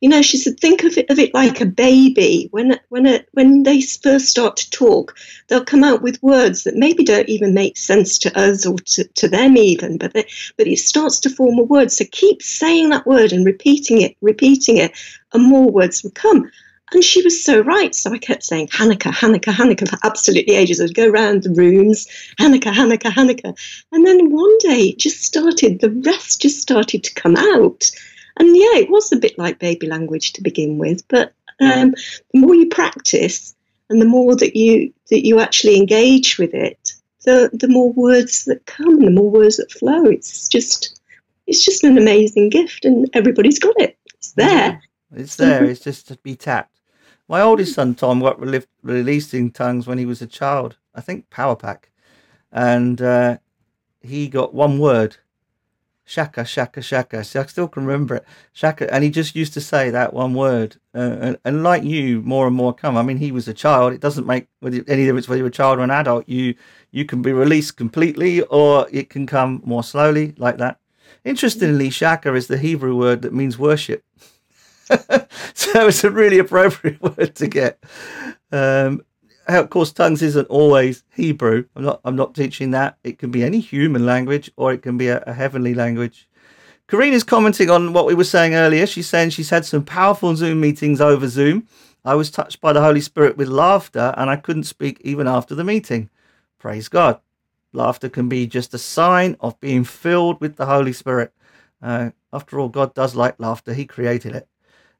you 0.00 0.08
know, 0.08 0.22
she 0.22 0.36
said, 0.38 0.58
think 0.58 0.82
of 0.82 0.96
it 0.98 1.08
of 1.10 1.18
it 1.18 1.34
like 1.34 1.60
a 1.60 1.66
baby. 1.66 2.48
When 2.50 2.78
when 2.88 3.06
a, 3.06 3.24
when 3.32 3.62
they 3.62 3.80
first 3.80 4.26
start 4.26 4.56
to 4.56 4.70
talk, 4.70 5.16
they'll 5.48 5.64
come 5.64 5.84
out 5.84 6.02
with 6.02 6.22
words 6.22 6.64
that 6.64 6.74
maybe 6.74 7.04
don't 7.04 7.28
even 7.28 7.54
make 7.54 7.76
sense 7.76 8.18
to 8.18 8.38
us 8.38 8.66
or 8.66 8.78
to, 8.78 9.04
to 9.04 9.28
them 9.28 9.56
even, 9.56 9.98
but 9.98 10.14
they, 10.14 10.26
but 10.56 10.66
it 10.66 10.78
starts 10.78 11.20
to 11.20 11.30
form 11.30 11.58
a 11.58 11.62
word. 11.62 11.92
So 11.92 12.04
keep 12.10 12.42
saying 12.42 12.90
that 12.90 13.06
word 13.06 13.32
and 13.32 13.46
repeating 13.46 14.00
it, 14.00 14.16
repeating 14.20 14.78
it, 14.78 14.92
and 15.32 15.44
more 15.44 15.70
words 15.70 16.02
will 16.02 16.12
come. 16.12 16.50
And 16.92 17.02
she 17.02 17.22
was 17.22 17.44
so 17.44 17.60
right. 17.60 17.94
So 17.94 18.12
I 18.12 18.18
kept 18.18 18.44
saying, 18.44 18.68
Hanukkah, 18.68 19.12
Hanukkah, 19.12 19.52
Hanukkah 19.52 19.88
for 19.88 19.98
absolutely 20.04 20.54
ages. 20.54 20.80
I'd 20.80 20.94
go 20.94 21.08
around 21.10 21.42
the 21.42 21.50
rooms, 21.50 22.06
Hanukkah, 22.38 22.72
Hanukkah, 22.72 23.10
Hanukkah. 23.10 23.58
And 23.90 24.06
then 24.06 24.30
one 24.30 24.58
day 24.58 24.90
it 24.90 24.98
just 24.98 25.22
started, 25.22 25.80
the 25.80 25.90
rest 25.90 26.42
just 26.42 26.60
started 26.60 27.02
to 27.04 27.14
come 27.14 27.36
out. 27.36 27.90
And 28.38 28.56
yeah, 28.56 28.76
it 28.76 28.90
was 28.90 29.10
a 29.10 29.16
bit 29.16 29.36
like 29.36 29.58
baby 29.58 29.88
language 29.88 30.32
to 30.34 30.42
begin 30.42 30.78
with. 30.78 31.06
But 31.08 31.32
um, 31.60 31.94
the 32.32 32.40
more 32.40 32.54
you 32.54 32.68
practice 32.68 33.54
and 33.88 34.00
the 34.00 34.06
more 34.06 34.36
that 34.36 34.56
you 34.56 34.92
that 35.10 35.24
you 35.24 35.40
actually 35.40 35.76
engage 35.76 36.38
with 36.38 36.52
it, 36.54 36.92
the, 37.24 37.50
the 37.52 37.68
more 37.68 37.92
words 37.92 38.44
that 38.44 38.66
come, 38.66 39.04
the 39.04 39.10
more 39.10 39.30
words 39.30 39.56
that 39.56 39.70
flow. 39.70 40.04
It's 40.04 40.48
just 40.48 41.00
it's 41.46 41.64
just 41.64 41.84
an 41.84 41.96
amazing 41.96 42.50
gift 42.50 42.84
and 42.84 43.08
everybody's 43.12 43.58
got 43.58 43.78
it. 43.78 43.98
It's 44.14 44.32
there. 44.32 44.82
It's 45.14 45.36
there. 45.36 45.64
it's 45.64 45.80
just 45.80 46.08
to 46.08 46.16
be 46.16 46.36
tapped. 46.36 46.75
My 47.28 47.40
oldest 47.40 47.74
son 47.74 47.94
Tom 47.94 48.20
got 48.20 48.40
re- 48.40 48.62
released 48.82 49.34
in 49.34 49.50
tongues 49.50 49.86
when 49.86 49.98
he 49.98 50.06
was 50.06 50.22
a 50.22 50.26
child. 50.26 50.76
I 50.94 51.00
think 51.00 51.28
Power 51.28 51.56
Pack, 51.56 51.90
and 52.52 53.02
uh, 53.02 53.38
he 54.00 54.28
got 54.28 54.54
one 54.54 54.78
word, 54.78 55.16
shaka 56.04 56.44
shaka 56.44 56.80
shaka. 56.80 57.24
See, 57.24 57.38
I 57.38 57.46
still 57.46 57.66
can 57.66 57.84
remember 57.84 58.16
it, 58.16 58.24
shaka, 58.52 58.92
and 58.94 59.02
he 59.02 59.10
just 59.10 59.34
used 59.34 59.52
to 59.54 59.60
say 59.60 59.90
that 59.90 60.14
one 60.14 60.34
word. 60.34 60.76
Uh, 60.94 61.16
and, 61.20 61.38
and, 61.44 61.62
like 61.62 61.82
you, 61.82 62.22
more 62.22 62.46
and 62.46 62.54
more 62.54 62.72
come. 62.72 62.96
I 62.96 63.02
mean, 63.02 63.18
he 63.18 63.32
was 63.32 63.48
a 63.48 63.54
child. 63.54 63.92
It 63.92 64.00
doesn't 64.00 64.26
make 64.26 64.46
any 64.62 65.04
difference 65.04 65.28
whether 65.28 65.38
you're 65.38 65.48
a 65.48 65.50
child 65.50 65.80
or 65.80 65.82
an 65.82 65.90
adult. 65.90 66.28
You 66.28 66.54
you 66.92 67.04
can 67.04 67.22
be 67.22 67.32
released 67.32 67.76
completely, 67.76 68.42
or 68.42 68.86
it 68.92 69.10
can 69.10 69.26
come 69.26 69.62
more 69.64 69.82
slowly, 69.82 70.34
like 70.38 70.58
that. 70.58 70.78
Interestingly, 71.24 71.90
shaka 71.90 72.34
is 72.34 72.46
the 72.46 72.56
Hebrew 72.56 72.96
word 72.96 73.22
that 73.22 73.34
means 73.34 73.58
worship. 73.58 74.04
so 75.54 75.88
it's 75.88 76.04
a 76.04 76.10
really 76.10 76.38
appropriate 76.38 77.00
word 77.18 77.34
to 77.36 77.46
get. 77.48 77.82
Um, 78.52 79.02
of 79.48 79.70
course, 79.70 79.92
tongues 79.92 80.22
isn't 80.22 80.48
always 80.48 81.04
Hebrew. 81.14 81.64
I'm 81.76 81.84
not. 81.84 82.00
I'm 82.04 82.16
not 82.16 82.34
teaching 82.34 82.72
that. 82.72 82.98
It 83.04 83.18
can 83.18 83.30
be 83.30 83.44
any 83.44 83.60
human 83.60 84.04
language, 84.04 84.50
or 84.56 84.72
it 84.72 84.82
can 84.82 84.98
be 84.98 85.08
a, 85.08 85.22
a 85.26 85.32
heavenly 85.32 85.74
language. 85.74 86.28
Karina's 86.88 87.24
commenting 87.24 87.68
on 87.68 87.92
what 87.92 88.06
we 88.06 88.14
were 88.14 88.24
saying 88.24 88.54
earlier. 88.54 88.86
She's 88.86 89.08
saying 89.08 89.30
she's 89.30 89.50
had 89.50 89.64
some 89.64 89.84
powerful 89.84 90.34
Zoom 90.36 90.60
meetings 90.60 91.00
over 91.00 91.26
Zoom. 91.26 91.66
I 92.04 92.14
was 92.14 92.30
touched 92.30 92.60
by 92.60 92.72
the 92.72 92.80
Holy 92.80 93.00
Spirit 93.00 93.36
with 93.36 93.48
laughter, 93.48 94.14
and 94.16 94.30
I 94.30 94.36
couldn't 94.36 94.64
speak 94.64 95.00
even 95.02 95.26
after 95.26 95.56
the 95.56 95.64
meeting. 95.64 96.10
Praise 96.58 96.88
God. 96.88 97.20
Laughter 97.72 98.08
can 98.08 98.28
be 98.28 98.46
just 98.46 98.72
a 98.72 98.78
sign 98.78 99.36
of 99.40 99.58
being 99.60 99.82
filled 99.82 100.40
with 100.40 100.56
the 100.56 100.66
Holy 100.66 100.92
Spirit. 100.92 101.32
Uh, 101.82 102.10
after 102.32 102.60
all, 102.60 102.68
God 102.68 102.94
does 102.94 103.16
like 103.16 103.38
laughter. 103.40 103.74
He 103.74 103.84
created 103.84 104.34
it. 104.36 104.48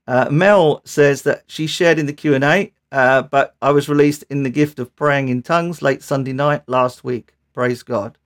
Uh, 0.07 0.29
Mel 0.31 0.83
says 0.85 1.23
that 1.23 1.45
she 1.47 1.67
shared 1.67 1.99
in 1.99 2.07
the 2.07 2.13
Q 2.13 2.35
and 2.35 2.45
A, 2.45 2.73
uh, 2.93 3.23
but 3.23 3.57
I 3.61 3.73
was 3.73 3.89
released 3.89 4.25
in 4.31 4.43
the 4.43 4.51
gift 4.51 4.79
of 4.79 4.95
praying 4.95 5.29
in 5.29 5.43
tongues 5.43 5.83
late 5.83 6.03
Sunday 6.03 6.33
night 6.33 6.63
last 6.67 7.03
week. 7.03 7.35
Praise 7.53 7.83
God. 7.83 8.17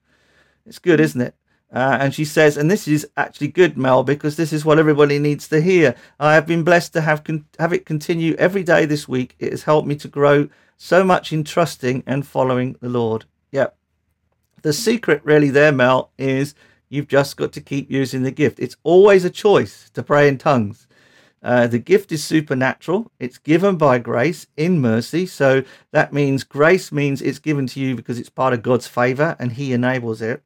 It's 0.65 0.79
good, 0.79 0.99
isn't 0.99 1.21
it? 1.21 1.35
Uh, 1.73 1.97
and 2.01 2.13
she 2.13 2.25
says, 2.25 2.57
and 2.57 2.69
this 2.69 2.87
is 2.87 3.07
actually 3.15 3.47
good, 3.47 3.77
Mel, 3.77 4.03
because 4.03 4.35
this 4.35 4.51
is 4.51 4.65
what 4.65 4.77
everybody 4.77 5.17
needs 5.19 5.47
to 5.47 5.61
hear. 5.61 5.95
I 6.19 6.33
have 6.33 6.45
been 6.45 6.63
blessed 6.63 6.93
to 6.93 7.01
have 7.01 7.23
con- 7.23 7.45
have 7.59 7.71
it 7.71 7.85
continue 7.85 8.35
every 8.35 8.63
day 8.63 8.85
this 8.85 9.07
week. 9.07 9.35
It 9.39 9.51
has 9.51 9.63
helped 9.63 9.87
me 9.87 9.95
to 9.95 10.07
grow 10.09 10.49
so 10.77 11.03
much 11.03 11.31
in 11.31 11.43
trusting 11.43 12.03
and 12.05 12.27
following 12.27 12.75
the 12.81 12.89
Lord. 12.89 13.25
Yep. 13.51 13.75
The 14.63 14.73
secret, 14.73 15.21
really, 15.23 15.49
there, 15.49 15.71
Mel, 15.71 16.11
is 16.17 16.55
you've 16.89 17.07
just 17.07 17.37
got 17.37 17.53
to 17.53 17.61
keep 17.61 17.89
using 17.89 18.23
the 18.23 18.31
gift. 18.31 18.59
It's 18.59 18.75
always 18.83 19.23
a 19.23 19.29
choice 19.29 19.89
to 19.93 20.03
pray 20.03 20.27
in 20.27 20.37
tongues. 20.37 20.87
Uh, 21.43 21.65
the 21.67 21.79
gift 21.79 22.11
is 22.11 22.23
supernatural. 22.23 23.11
It's 23.19 23.37
given 23.37 23.75
by 23.75 23.97
grace 23.97 24.47
in 24.57 24.79
mercy. 24.79 25.25
So 25.25 25.63
that 25.91 26.13
means 26.13 26.43
grace 26.43 26.91
means 26.91 27.21
it's 27.21 27.39
given 27.39 27.67
to 27.67 27.79
you 27.79 27.95
because 27.95 28.19
it's 28.19 28.29
part 28.29 28.53
of 28.53 28.61
God's 28.61 28.87
favor 28.87 29.35
and 29.39 29.53
He 29.53 29.73
enables 29.73 30.21
it. 30.21 30.43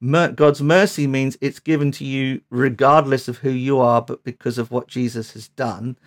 Mer- 0.00 0.32
God's 0.32 0.62
mercy 0.62 1.06
means 1.06 1.36
it's 1.40 1.58
given 1.58 1.90
to 1.92 2.04
you 2.04 2.42
regardless 2.50 3.26
of 3.26 3.38
who 3.38 3.50
you 3.50 3.80
are, 3.80 4.00
but 4.00 4.22
because 4.22 4.58
of 4.58 4.70
what 4.70 4.86
Jesus 4.86 5.32
has 5.32 5.48
done. 5.48 5.98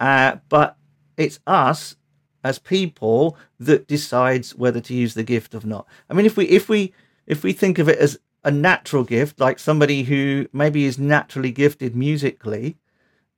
Uh, 0.00 0.36
but 0.48 0.76
it's 1.18 1.40
us 1.46 1.96
as 2.42 2.58
people 2.58 3.36
that 3.58 3.86
decides 3.86 4.54
whether 4.54 4.80
to 4.80 4.94
use 4.94 5.14
the 5.14 5.22
gift 5.22 5.54
or 5.54 5.66
not. 5.66 5.86
I 6.08 6.14
mean, 6.14 6.26
if 6.26 6.36
we 6.36 6.46
if 6.46 6.68
we 6.68 6.94
if 7.26 7.42
we 7.42 7.52
think 7.52 7.78
of 7.78 7.88
it 7.88 7.98
as 7.98 8.18
a 8.44 8.50
natural 8.50 9.04
gift, 9.04 9.40
like 9.40 9.58
somebody 9.58 10.04
who 10.04 10.46
maybe 10.52 10.84
is 10.84 10.98
naturally 10.98 11.50
gifted 11.50 11.96
musically, 11.96 12.76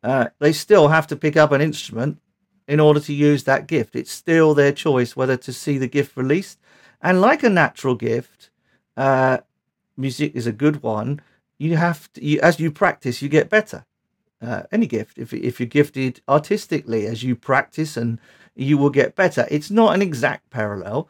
uh, 0.02 0.28
they 0.38 0.52
still 0.52 0.88
have 0.88 1.07
to 1.09 1.17
pick 1.17 1.37
up 1.37 1.52
an 1.52 1.61
instrument 1.61 2.21
in 2.67 2.81
order 2.81 3.00
to 3.00 3.12
use 3.12 3.45
that 3.45 3.67
gift. 3.67 3.97
It's 3.97 4.11
still 4.12 4.55
their 4.55 4.73
choice 4.73 5.17
whether 5.17 5.37
to 5.38 5.52
see 5.52 5.78
the 5.78 5.88
gift 5.88 6.17
released. 6.17 6.59
And 7.00 7.21
like 7.21 7.43
a 7.43 7.49
natural 7.49 7.95
gift, 7.95 8.50
uh, 8.97 9.38
music 9.97 10.33
is 10.35 10.47
a 10.47 10.52
good 10.52 10.83
one. 10.83 11.21
You 11.59 11.76
have 11.76 12.12
to, 12.12 12.25
you, 12.25 12.40
as 12.40 12.61
you 12.61 12.71
practice, 12.71 13.23
you 13.23 13.28
get 13.28 13.49
better. 13.49 13.85
Uh, 14.40 14.62
any 14.71 14.87
gift, 14.87 15.19
if 15.19 15.33
if 15.33 15.59
you're 15.59 15.67
gifted 15.67 16.21
artistically, 16.28 17.07
as 17.07 17.25
you 17.25 17.35
practice, 17.35 17.97
and 17.97 18.21
you 18.55 18.78
will 18.78 18.90
get 18.90 19.17
better. 19.17 19.49
It's 19.50 19.71
not 19.71 19.95
an 19.95 20.02
exact 20.02 20.50
parallel, 20.50 21.09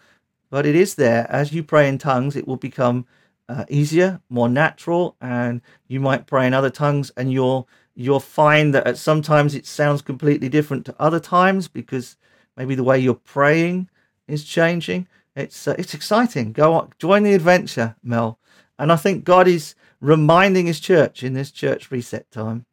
but 0.48 0.64
it 0.64 0.74
is 0.74 0.94
there. 0.94 1.26
As 1.30 1.52
you 1.52 1.62
pray 1.62 1.88
in 1.88 1.98
tongues, 1.98 2.36
it 2.36 2.48
will 2.48 2.56
become 2.56 3.04
uh, 3.46 3.66
easier, 3.68 4.20
more 4.30 4.48
natural, 4.48 5.16
and 5.20 5.60
you 5.88 6.00
might 6.00 6.26
pray 6.26 6.46
in 6.46 6.54
other 6.54 6.70
tongues, 6.70 7.10
and 7.16 7.30
you'll 7.30 7.68
you'll 7.98 8.20
find 8.20 8.72
that 8.72 8.86
at 8.86 8.96
sometimes 8.96 9.56
it 9.56 9.66
sounds 9.66 10.02
completely 10.02 10.48
different 10.48 10.86
to 10.86 10.94
other 11.00 11.18
times 11.18 11.66
because 11.66 12.16
maybe 12.56 12.76
the 12.76 12.84
way 12.84 12.96
you're 12.96 13.14
praying 13.14 13.88
is 14.28 14.44
changing. 14.44 15.08
it's 15.34 15.66
uh, 15.66 15.74
it's 15.76 15.94
exciting. 15.94 16.52
Go 16.52 16.74
on, 16.74 16.92
join 17.00 17.24
the 17.24 17.34
adventure, 17.34 17.96
Mel. 18.04 18.38
And 18.78 18.92
I 18.92 18.96
think 18.96 19.24
God 19.24 19.48
is 19.48 19.74
reminding 20.00 20.66
His 20.66 20.78
church 20.78 21.24
in 21.24 21.34
this 21.34 21.50
church 21.50 21.90
reset 21.90 22.30
time. 22.30 22.66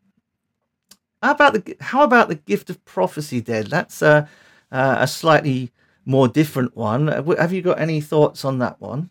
How 1.23 1.31
about 1.31 1.53
the 1.53 1.75
how 1.79 2.03
about 2.03 2.29
the 2.29 2.35
gift 2.35 2.69
of 2.69 2.85
prophecy, 2.85 3.41
Den? 3.41 3.65
That's 3.65 4.03
a 4.03 4.29
uh, 4.71 4.97
a 4.99 5.07
slightly 5.07 5.71
more 6.05 6.27
different 6.27 6.75
one. 6.77 7.07
Have 7.07 7.51
you 7.51 7.63
got 7.63 7.79
any 7.79 7.99
thoughts 7.99 8.45
on 8.45 8.59
that 8.59 8.79
one? 8.79 9.09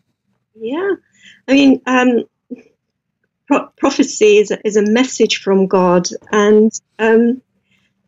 Yeah, 0.57 0.91
I 1.49 1.53
mean, 1.53 1.81
um, 1.87 2.23
pro- 3.47 3.67
prophecy 3.77 4.37
is 4.37 4.51
a, 4.51 4.67
is 4.67 4.75
a 4.75 4.81
message 4.91 5.37
from 5.41 5.67
God, 5.67 6.07
and 6.31 6.71
um, 6.99 7.41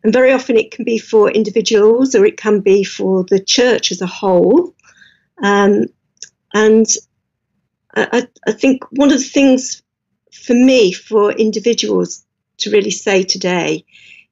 and 0.04 0.12
very 0.12 0.32
often 0.32 0.56
it 0.56 0.70
can 0.70 0.84
be 0.84 0.98
for 0.98 1.30
individuals 1.30 2.14
or 2.14 2.24
it 2.24 2.36
can 2.36 2.60
be 2.60 2.84
for 2.84 3.24
the 3.24 3.40
church 3.40 3.90
as 3.90 4.00
a 4.00 4.06
whole. 4.06 4.74
Um, 5.42 5.86
and 6.54 6.86
I, 7.94 8.28
I 8.46 8.52
think 8.52 8.84
one 8.92 9.10
of 9.10 9.18
the 9.18 9.24
things 9.24 9.82
for 10.32 10.54
me, 10.54 10.92
for 10.92 11.32
individuals 11.32 12.24
to 12.58 12.70
really 12.70 12.90
say 12.90 13.22
today, 13.22 13.84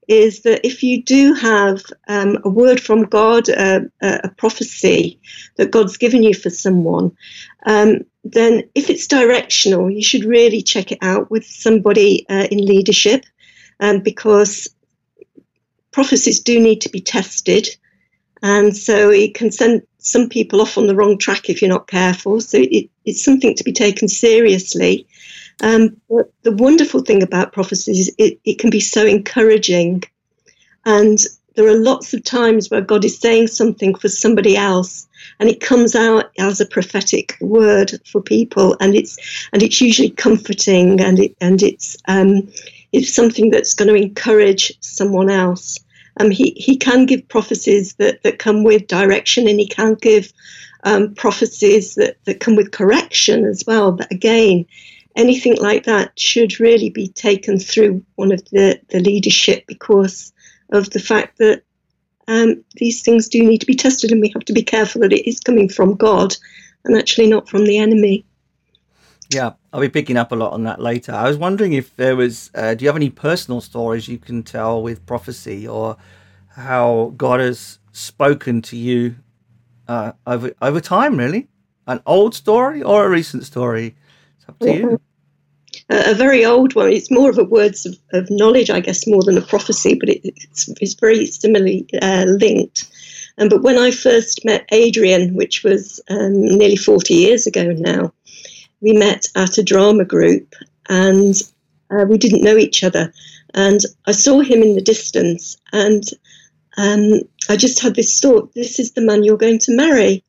is 0.09 0.43
that 0.43 0.65
if 0.65 0.83
you 0.83 1.03
do 1.03 1.35
have 1.35 1.83
um, 2.09 2.39
a 2.45 2.49
word 2.49 2.81
from 2.81 3.03
God, 3.03 3.49
a 3.49 4.31
prophecy 4.37 5.21
that 5.57 5.71
God's 5.71 5.97
given 5.97 6.23
you 6.23 6.35
for 6.35 6.51
someone, 6.51 7.17
um, 7.67 8.05
then 8.25 8.63
if 8.75 8.91
it's 8.91 9.07
directional, 9.07 9.91
you 9.91 10.03
should 10.03 10.25
really 10.25 10.63
check 10.63 10.93
it 10.93 10.99
out 11.03 11.31
with 11.31 11.45
somebody 11.45 12.27
uh, 12.29 12.47
in 12.51 12.65
leadership 12.65 13.25
um, 13.81 14.01
because 14.01 14.69
prophecies 15.91 16.41
do 16.41 16.61
need 16.61 16.81
to 16.83 16.91
be 16.91 17.01
tested. 17.01 17.69
And 18.43 18.77
so 18.77 19.11
it 19.11 19.35
can 19.35 19.51
send 19.51 19.83
some 19.99 20.29
people 20.29 20.61
off 20.61 20.79
on 20.79 20.87
the 20.87 20.95
wrong 20.95 21.19
track 21.19 21.49
if 21.49 21.61
you're 21.61 21.69
not 21.69 21.89
careful. 21.89 22.41
So 22.41 22.59
it, 22.59 22.91
it's 23.05 23.25
something 23.25 23.55
to 23.57 23.65
be 23.65 23.73
taken 23.73 24.09
seriously. 24.09 25.07
Um, 25.63 26.01
but 26.09 26.33
the 26.43 26.53
wonderful 26.53 27.01
thing 27.01 27.23
about 27.23 27.53
prophecies 27.53 28.09
is 28.09 28.15
it, 28.19 28.39
it 28.45 28.59
can 28.59 28.71
be 28.71 28.81
so 28.81 29.07
encouraging. 29.07 30.03
And 30.85 31.19
there 31.55 31.67
are 31.67 31.77
lots 31.77 32.13
of 32.13 32.23
times 32.23 32.71
where 32.71 32.83
God 32.83 33.05
is 33.05 33.19
saying 33.19 33.49
something 33.49 33.95
for 33.95 34.09
somebody 34.09 34.57
else 34.57 35.09
and 35.41 35.49
it 35.49 35.61
comes 35.61 35.95
out 35.95 36.31
as 36.39 36.61
a 36.61 36.67
prophetic 36.67 37.37
word 37.41 37.93
for 38.07 38.21
people 38.21 38.77
and 38.81 38.95
it's 38.95 39.17
and 39.53 39.63
it's 39.63 39.81
usually 39.81 40.11
comforting 40.11 41.01
and 41.01 41.19
it 41.19 41.35
and 41.41 41.63
it's 41.63 41.97
um, 42.09 42.47
it's 42.93 43.15
something 43.15 43.51
that's 43.51 43.73
going 43.73 43.89
to 43.89 43.95
encourage 43.95 44.71
someone 44.83 45.31
else 45.31 45.79
um, 46.19 46.31
he, 46.31 46.51
he 46.57 46.77
can 46.77 47.07
give 47.07 47.29
prophecies 47.29 47.95
that, 47.95 48.23
that 48.23 48.39
come 48.39 48.65
with 48.65 48.87
direction 48.87 49.47
and 49.49 49.61
he 49.61 49.67
can 49.67 49.95
give 49.95 50.33
um, 50.85 51.15
prophecies 51.15 51.95
that, 51.97 52.17
that 52.25 52.41
come 52.41 52.57
with 52.57 52.73
correction 52.73 53.45
as 53.45 53.65
well. 53.67 53.93
But 53.93 54.11
again, 54.11 54.67
anything 55.17 55.57
like 55.57 55.85
that 55.85 56.19
should 56.19 56.61
really 56.61 56.91
be 56.91 57.09
taken 57.09 57.59
through 57.59 58.05
one 58.15 58.33
of 58.33 58.45
the, 58.51 58.81
the 58.91 59.01
leadership 59.01 59.65
because 59.67 60.33
of 60.71 60.91
the 60.91 61.01
fact 61.01 61.39
that 61.39 61.63
um, 62.29 62.65
these 62.75 63.03
things 63.03 63.29
do 63.29 63.43
need 63.43 63.59
to 63.59 63.67
be 63.67 63.75
tested 63.75 64.13
and 64.13 64.21
we 64.21 64.31
have 64.31 64.45
to 64.45 64.53
be 64.53 64.63
careful 64.63 65.01
that 65.01 65.13
it 65.13 65.29
is 65.29 65.41
coming 65.41 65.69
from 65.69 65.95
God 65.95 66.37
and 66.85 66.97
actually 66.97 67.29
not 67.29 67.49
from 67.49 67.65
the 67.65 67.79
enemy. 67.79 68.25
Yeah, 69.31 69.53
I'll 69.73 69.81
be 69.81 69.89
picking 69.89 70.17
up 70.17 70.33
a 70.33 70.37
lot 70.37 70.53
on 70.53 70.65
that 70.65 70.81
later. 70.81 71.13
I 71.13 71.29
was 71.29 71.37
wondering 71.37 71.73
if 71.73 71.97
there 71.97 72.15
was, 72.15 72.51
uh, 72.55 72.75
do 72.75 72.85
you 72.85 72.89
have 72.89 72.97
any 72.97 73.11
personal 73.11 73.61
stories 73.61 74.07
you 74.07 74.19
can 74.19 74.43
tell 74.43 74.83
with 74.83 75.05
prophecy 75.07 75.67
or 75.67 75.97
how 76.49 77.13
God 77.17 77.41
has 77.41 77.79
spoken 77.93 78.63
to 78.63 78.77
you 78.77 79.17
uh, 79.89 80.13
over 80.27 80.53
over 80.63 80.81
time? 80.81 81.17
Really, 81.17 81.49
an 81.87 82.01
old 82.07 82.35
story 82.35 82.83
or 82.83 83.05
a 83.05 83.11
recent 83.11 83.45
story? 83.45 83.97
It's 84.39 84.49
up 84.49 84.59
to 84.61 84.73
you. 84.73 85.01
A, 85.89 86.15
very 86.15 86.45
old 86.45 86.75
one. 86.75 86.93
It's 86.93 87.11
more 87.11 87.31
of 87.31 87.39
a 87.39 87.45
words 87.45 87.87
of, 87.87 87.97
of 88.13 88.29
knowledge, 88.31 88.71
I 88.71 88.81
guess, 88.81 89.07
more 89.07 89.23
than 89.23 89.39
a 89.39 89.43
prophecy, 89.43 89.95
but 89.95 90.09
it, 90.09 90.21
it's, 90.25 90.69
it's 90.81 90.95
very 90.95 91.27
similarly 91.27 91.87
uh, 92.03 92.25
linked. 92.27 92.91
Um, 93.39 93.49
but 93.49 93.63
when 93.63 93.79
I 93.79 93.91
first 93.91 94.45
met 94.45 94.67
Adrian, 94.73 95.35
which 95.35 95.63
was 95.63 96.01
um, 96.09 96.33
nearly 96.41 96.77
40 96.77 97.15
years 97.15 97.47
ago 97.47 97.73
now, 97.73 98.13
we 98.81 98.93
met 98.93 99.27
at 99.37 99.59
a 99.59 99.63
drama 99.63 100.05
group 100.05 100.55
and 100.89 101.35
uh, 101.91 102.05
we 102.09 102.19
didn't 102.19 102.43
know 102.43 102.57
each 102.57 102.83
other. 102.83 103.13
And 103.55 103.81
I 104.07 104.13
saw 104.13 104.41
him 104.41 104.63
in 104.63 104.75
the 104.75 104.83
distance 104.83 105.57
and 105.73 106.03
um, 106.79 107.21
I 107.49 107.57
just 107.57 107.81
had 107.81 107.95
this 107.95 108.21
thought 108.21 108.53
this 108.55 108.79
is 108.79 108.93
the 108.93 109.01
man 109.01 109.25
you're 109.25 109.37
going 109.37 109.59
to 109.61 109.77
marry. 109.77 110.25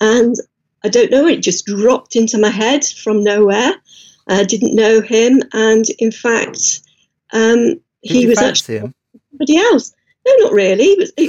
And 0.00 0.34
I 0.84 0.88
don't 0.88 1.10
know, 1.10 1.26
it 1.26 1.40
just 1.42 1.66
dropped 1.66 2.16
into 2.16 2.38
my 2.38 2.50
head 2.50 2.84
from 2.84 3.24
nowhere. 3.24 3.72
I 4.28 4.44
didn't 4.44 4.74
know 4.74 5.00
him. 5.00 5.42
And 5.52 5.84
in 5.98 6.12
fact, 6.12 6.80
um, 7.32 7.80
he 8.00 8.26
was 8.26 8.38
actually 8.38 8.78
him? 8.78 8.94
somebody 9.30 9.56
else. 9.56 9.92
No, 10.26 10.32
not 10.38 10.52
really. 10.52 10.84
He 10.84 10.96
was, 10.96 11.12
he, 11.16 11.24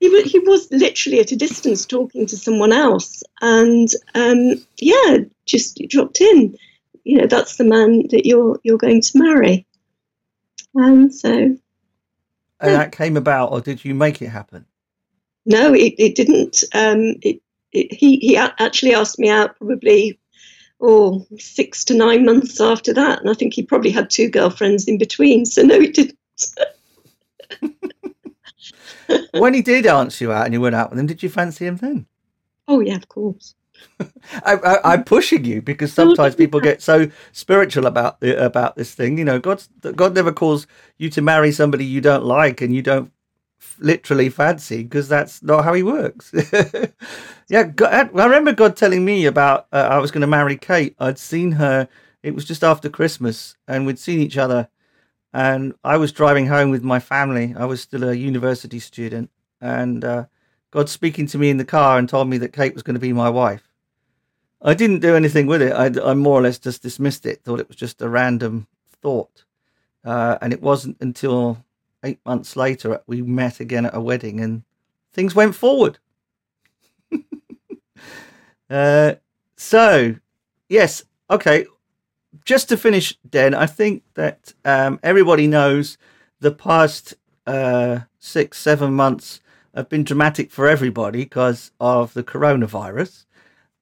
he, 0.00 0.08
was, 0.08 0.30
he 0.30 0.38
was 0.40 0.68
literally 0.70 1.20
at 1.20 1.32
a 1.32 1.36
distance 1.36 1.86
talking 1.86 2.26
to 2.26 2.36
someone 2.36 2.72
else. 2.72 3.22
And 3.40 3.88
um, 4.14 4.54
yeah, 4.78 5.18
just 5.46 5.80
dropped 5.88 6.20
in. 6.20 6.56
You 7.04 7.18
know, 7.18 7.26
that's 7.26 7.56
the 7.56 7.64
man 7.64 8.06
that 8.10 8.26
you're 8.26 8.60
you're 8.62 8.78
going 8.78 9.00
to 9.00 9.18
marry. 9.18 9.66
And 10.74 11.14
so. 11.14 11.30
And 12.60 12.72
yeah. 12.72 12.76
that 12.78 12.92
came 12.92 13.16
about, 13.16 13.52
or 13.52 13.60
did 13.60 13.84
you 13.84 13.94
make 13.94 14.20
it 14.20 14.28
happen? 14.28 14.66
No, 15.46 15.72
it, 15.72 15.94
it 15.96 16.14
didn't. 16.14 16.64
Um, 16.74 17.16
it, 17.22 17.40
it, 17.72 17.92
he 17.92 18.18
he 18.18 18.36
actually 18.36 18.94
asked 18.94 19.18
me 19.18 19.30
out 19.30 19.56
probably 19.56 20.18
oh 20.80 21.26
six 21.38 21.84
to 21.86 21.94
nine 21.94 22.24
months 22.24 22.60
after 22.60 22.92
that, 22.94 23.20
and 23.20 23.30
I 23.30 23.34
think 23.34 23.54
he 23.54 23.62
probably 23.62 23.90
had 23.90 24.10
two 24.10 24.28
girlfriends 24.28 24.86
in 24.86 24.98
between. 24.98 25.46
So 25.46 25.62
no, 25.62 25.80
he 25.80 25.88
didn't. 25.88 26.18
when 29.32 29.54
he 29.54 29.62
did 29.62 29.86
answer 29.86 30.24
you 30.24 30.32
out 30.32 30.44
and 30.44 30.54
you 30.54 30.60
went 30.60 30.74
out 30.74 30.90
with 30.90 30.98
him, 30.98 31.06
did 31.06 31.22
you 31.22 31.28
fancy 31.28 31.66
him 31.66 31.76
then? 31.76 32.06
Oh 32.66 32.80
yeah, 32.80 32.96
of 32.96 33.08
course. 33.08 33.54
I, 34.44 34.94
am 34.94 35.04
pushing 35.04 35.44
you 35.44 35.62
because 35.62 35.92
oh, 35.98 36.04
sometimes 36.06 36.34
people 36.34 36.60
get 36.60 36.82
so 36.82 37.10
spiritual 37.32 37.86
about 37.86 38.20
the, 38.20 38.44
about 38.44 38.76
this 38.76 38.94
thing. 38.94 39.18
You 39.18 39.24
know, 39.24 39.38
God 39.38 39.62
God 39.94 40.14
never 40.14 40.32
calls 40.32 40.66
you 40.98 41.10
to 41.10 41.22
marry 41.22 41.52
somebody 41.52 41.84
you 41.84 42.00
don't 42.00 42.24
like 42.24 42.60
and 42.60 42.74
you 42.74 42.82
don't 42.82 43.12
literally 43.78 44.28
fancy 44.28 44.82
because 44.82 45.08
that's 45.08 45.42
not 45.42 45.64
how 45.64 45.74
He 45.74 45.82
works. 45.82 46.32
yeah, 47.48 47.64
God, 47.64 48.10
I 48.14 48.24
remember 48.24 48.52
God 48.52 48.76
telling 48.76 49.04
me 49.04 49.26
about 49.26 49.66
uh, 49.72 49.88
I 49.90 49.98
was 49.98 50.10
going 50.10 50.22
to 50.22 50.26
marry 50.26 50.56
Kate. 50.56 50.94
I'd 50.98 51.18
seen 51.18 51.52
her. 51.52 51.88
It 52.22 52.34
was 52.34 52.44
just 52.44 52.64
after 52.64 52.88
Christmas, 52.88 53.56
and 53.66 53.86
we'd 53.86 53.98
seen 53.98 54.20
each 54.20 54.36
other 54.36 54.68
and 55.32 55.74
I 55.84 55.96
was 55.96 56.12
driving 56.12 56.46
home 56.46 56.70
with 56.70 56.82
my 56.82 57.00
family. 57.00 57.54
I 57.56 57.66
was 57.66 57.80
still 57.80 58.04
a 58.04 58.14
university 58.14 58.78
student, 58.78 59.30
and 59.60 60.04
uh, 60.04 60.24
God 60.70 60.88
speaking 60.88 61.26
to 61.28 61.38
me 61.38 61.50
in 61.50 61.58
the 61.58 61.64
car 61.64 61.98
and 61.98 62.08
told 62.08 62.28
me 62.28 62.38
that 62.38 62.52
Kate 62.52 62.74
was 62.74 62.82
going 62.82 62.94
to 62.94 63.00
be 63.00 63.12
my 63.12 63.28
wife. 63.28 63.68
I 64.60 64.74
didn't 64.74 65.00
do 65.00 65.14
anything 65.14 65.46
with 65.46 65.62
it. 65.62 65.72
I, 65.72 66.10
I 66.10 66.14
more 66.14 66.40
or 66.40 66.42
less 66.42 66.58
just 66.58 66.82
dismissed 66.82 67.26
it. 67.26 67.44
Thought 67.44 67.60
it 67.60 67.68
was 67.68 67.76
just 67.76 68.02
a 68.02 68.08
random 68.08 68.66
thought, 69.02 69.44
uh, 70.04 70.38
and 70.40 70.52
it 70.52 70.62
wasn't 70.62 70.96
until 71.00 71.64
eight 72.04 72.20
months 72.24 72.56
later 72.56 73.00
we 73.06 73.22
met 73.22 73.60
again 73.60 73.86
at 73.86 73.94
a 73.94 74.00
wedding, 74.00 74.40
and 74.40 74.62
things 75.12 75.34
went 75.34 75.54
forward. 75.54 75.98
uh, 78.70 79.14
so, 79.56 80.14
yes, 80.68 81.04
okay 81.30 81.66
just 82.44 82.68
to 82.68 82.76
finish, 82.76 83.14
Den, 83.28 83.54
I 83.54 83.66
think 83.66 84.02
that 84.14 84.54
um, 84.64 84.98
everybody 85.02 85.46
knows 85.46 85.98
the 86.40 86.50
past 86.50 87.14
uh, 87.46 88.00
six, 88.18 88.58
seven 88.58 88.92
months 88.94 89.40
have 89.74 89.88
been 89.88 90.04
dramatic 90.04 90.50
for 90.50 90.66
everybody 90.66 91.24
because 91.24 91.72
of 91.78 92.14
the 92.14 92.22
coronavirus. 92.22 93.26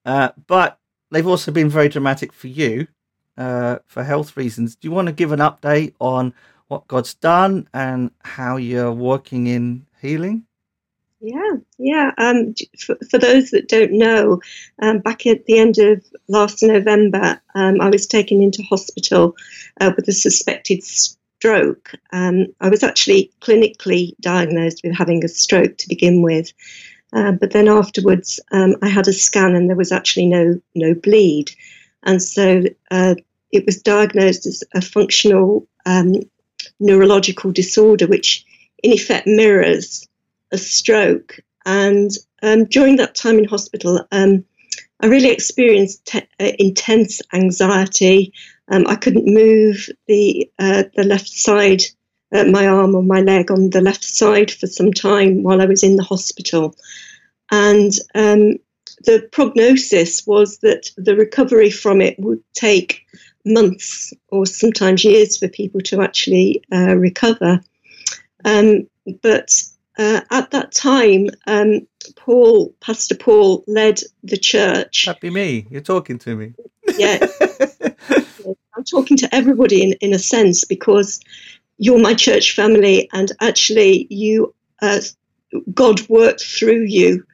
Uh, 0.04 0.30
but 0.46 0.78
they've 1.10 1.26
also 1.26 1.52
been 1.52 1.68
very 1.68 1.88
dramatic 1.88 2.32
for 2.32 2.48
you 2.48 2.88
uh, 3.38 3.78
for 3.86 4.02
health 4.02 4.36
reasons. 4.36 4.76
Do 4.76 4.88
you 4.88 4.92
want 4.92 5.06
to 5.06 5.12
give 5.12 5.32
an 5.32 5.40
update 5.40 5.94
on 6.00 6.34
what 6.68 6.88
God's 6.88 7.14
done 7.14 7.68
and 7.72 8.10
how 8.22 8.56
you're 8.56 8.92
working 8.92 9.46
in 9.46 9.86
healing? 10.00 10.44
Yeah, 11.20 11.54
yeah. 11.78 12.12
Um, 12.18 12.54
for, 12.78 12.96
for, 13.10 13.18
those 13.18 13.50
that 13.50 13.68
don't 13.68 13.92
know, 13.92 14.40
um, 14.82 14.98
back 14.98 15.26
at 15.26 15.46
the 15.46 15.58
end 15.58 15.78
of 15.78 16.04
last 16.28 16.62
November, 16.62 17.40
um, 17.54 17.80
I 17.80 17.88
was 17.88 18.06
taken 18.06 18.42
into 18.42 18.62
hospital 18.62 19.34
uh, 19.80 19.92
with 19.96 20.06
a 20.08 20.12
suspected 20.12 20.84
stroke. 20.84 21.92
Um, 22.12 22.48
I 22.60 22.68
was 22.68 22.82
actually 22.82 23.32
clinically 23.40 24.12
diagnosed 24.20 24.82
with 24.84 24.94
having 24.94 25.24
a 25.24 25.28
stroke 25.28 25.78
to 25.78 25.88
begin 25.88 26.20
with, 26.20 26.52
uh, 27.12 27.32
but 27.32 27.52
then 27.52 27.68
afterwards, 27.68 28.38
um, 28.52 28.76
I 28.82 28.88
had 28.88 29.08
a 29.08 29.12
scan 29.12 29.54
and 29.54 29.70
there 29.70 29.76
was 29.76 29.92
actually 29.92 30.26
no 30.26 30.60
no 30.74 30.94
bleed, 30.94 31.50
and 32.02 32.22
so 32.22 32.62
uh, 32.90 33.14
it 33.52 33.64
was 33.64 33.80
diagnosed 33.80 34.44
as 34.44 34.62
a 34.74 34.82
functional 34.82 35.66
um, 35.86 36.16
neurological 36.80 37.52
disorder, 37.52 38.06
which 38.06 38.44
in 38.82 38.92
effect 38.92 39.26
mirrors 39.26 40.06
a 40.52 40.58
stroke. 40.58 41.40
and 41.64 42.10
um, 42.42 42.64
during 42.66 42.96
that 42.96 43.14
time 43.14 43.38
in 43.38 43.44
hospital, 43.44 44.06
um, 44.12 44.44
I 45.00 45.06
really 45.06 45.30
experienced 45.30 46.04
te- 46.06 46.28
uh, 46.38 46.52
intense 46.58 47.20
anxiety. 47.32 48.32
Um, 48.68 48.86
I 48.86 48.96
couldn't 48.96 49.32
move 49.32 49.88
the 50.06 50.50
uh, 50.58 50.84
the 50.94 51.04
left 51.04 51.28
side, 51.28 51.82
uh, 52.32 52.44
my 52.44 52.66
arm 52.66 52.94
or 52.94 53.02
my 53.02 53.20
leg 53.20 53.50
on 53.50 53.70
the 53.70 53.80
left 53.80 54.04
side 54.04 54.50
for 54.50 54.66
some 54.66 54.92
time 54.92 55.42
while 55.42 55.60
I 55.60 55.66
was 55.66 55.82
in 55.82 55.96
the 55.96 56.02
hospital, 56.02 56.74
and 57.50 57.92
um, 58.14 58.58
the 59.04 59.28
prognosis 59.32 60.26
was 60.26 60.58
that 60.58 60.90
the 60.96 61.16
recovery 61.16 61.70
from 61.70 62.00
it 62.00 62.18
would 62.18 62.42
take 62.54 63.05
months 63.46 64.12
or 64.28 64.44
sometimes 64.44 65.04
years 65.04 65.38
for 65.38 65.48
people 65.48 65.80
to 65.80 66.02
actually 66.02 66.62
uh, 66.72 66.96
recover. 66.96 67.60
Um, 68.44 68.88
but 69.22 69.50
uh, 69.98 70.20
at 70.30 70.50
that 70.50 70.72
time, 70.72 71.28
um, 71.46 71.86
Paul, 72.16 72.74
Pastor 72.80 73.14
Paul, 73.14 73.64
led 73.66 74.00
the 74.22 74.36
church. 74.36 75.06
That'd 75.06 75.20
be 75.20 75.30
me. 75.30 75.66
You're 75.70 75.80
talking 75.80 76.18
to 76.18 76.36
me. 76.36 76.54
Yeah. 76.98 77.26
I'm 78.76 78.84
talking 78.84 79.16
to 79.18 79.34
everybody 79.34 79.82
in, 79.82 79.92
in 80.00 80.12
a 80.12 80.18
sense 80.18 80.64
because 80.64 81.20
you're 81.78 81.98
my 81.98 82.14
church 82.14 82.54
family, 82.54 83.08
and 83.12 83.32
actually, 83.40 84.06
you, 84.10 84.54
uh, 84.82 85.00
God 85.72 86.06
worked 86.08 86.42
through 86.42 86.82
you, 86.82 87.24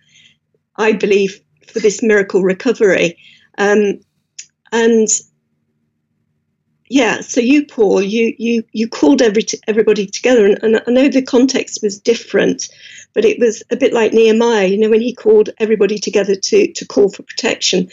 I 0.76 0.92
believe, 0.92 1.40
for 1.66 1.80
this 1.80 2.02
miracle 2.02 2.42
recovery. 2.42 3.18
Um, 3.58 4.00
and 4.70 5.08
yeah, 6.92 7.22
so 7.22 7.40
you, 7.40 7.64
Paul, 7.64 8.02
you 8.02 8.34
you 8.36 8.62
you 8.72 8.86
called 8.86 9.22
every 9.22 9.46
everybody 9.66 10.04
together, 10.04 10.44
and, 10.44 10.58
and 10.62 10.82
I 10.86 10.90
know 10.90 11.08
the 11.08 11.22
context 11.22 11.82
was 11.82 11.98
different, 11.98 12.68
but 13.14 13.24
it 13.24 13.38
was 13.38 13.62
a 13.70 13.76
bit 13.76 13.94
like 13.94 14.12
Nehemiah, 14.12 14.66
you 14.66 14.76
know, 14.76 14.90
when 14.90 15.00
he 15.00 15.14
called 15.14 15.48
everybody 15.56 15.98
together 15.98 16.34
to 16.34 16.70
to 16.70 16.86
call 16.86 17.08
for 17.08 17.22
protection, 17.22 17.88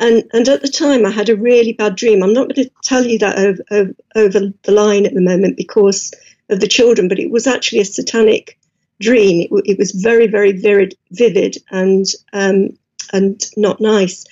and 0.00 0.24
and 0.34 0.46
at 0.50 0.60
the 0.60 0.68
time 0.68 1.06
I 1.06 1.10
had 1.10 1.30
a 1.30 1.36
really 1.36 1.72
bad 1.72 1.96
dream. 1.96 2.22
I'm 2.22 2.34
not 2.34 2.54
going 2.54 2.66
to 2.66 2.70
tell 2.82 3.06
you 3.06 3.18
that 3.20 3.38
over, 3.38 3.64
over, 3.70 3.94
over 4.16 4.40
the 4.64 4.72
line 4.72 5.06
at 5.06 5.14
the 5.14 5.22
moment 5.22 5.56
because 5.56 6.12
of 6.50 6.60
the 6.60 6.68
children, 6.68 7.08
but 7.08 7.18
it 7.18 7.30
was 7.30 7.46
actually 7.46 7.80
a 7.80 7.86
satanic 7.86 8.58
dream. 9.00 9.40
It, 9.40 9.62
it 9.64 9.78
was 9.78 9.92
very 9.92 10.26
very 10.26 10.52
vivid, 10.52 10.94
vivid 11.12 11.56
and 11.70 12.04
um, 12.34 12.76
and 13.14 13.42
not 13.56 13.80
nice. 13.80 14.26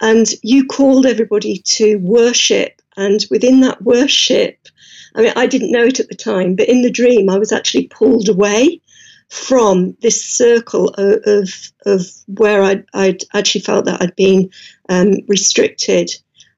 And 0.00 0.28
you 0.44 0.66
called 0.66 1.04
everybody 1.04 1.58
to 1.78 1.96
worship 1.96 2.80
and 2.96 3.24
within 3.30 3.60
that 3.60 3.82
worship, 3.82 4.68
I 5.14 5.22
mean, 5.22 5.32
I 5.36 5.46
didn't 5.46 5.72
know 5.72 5.84
it 5.84 6.00
at 6.00 6.08
the 6.08 6.14
time, 6.14 6.56
but 6.56 6.68
in 6.68 6.82
the 6.82 6.90
dream, 6.90 7.30
I 7.30 7.38
was 7.38 7.52
actually 7.52 7.88
pulled 7.88 8.28
away 8.28 8.80
from 9.28 9.96
this 10.02 10.22
circle 10.22 10.90
of, 10.90 11.20
of, 11.24 11.72
of 11.84 12.06
where 12.26 12.62
I'd, 12.62 12.84
I'd, 12.94 13.22
actually 13.34 13.62
felt 13.62 13.86
that 13.86 14.00
I'd 14.00 14.14
been 14.14 14.50
um, 14.88 15.14
restricted. 15.26 16.10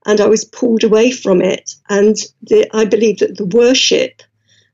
And 0.06 0.20
I 0.20 0.26
was 0.26 0.44
pulled 0.44 0.84
away 0.84 1.10
from 1.10 1.40
it. 1.40 1.74
And 1.88 2.16
the, 2.42 2.68
I 2.74 2.84
believe 2.84 3.18
that 3.18 3.36
the 3.36 3.46
worship 3.46 4.22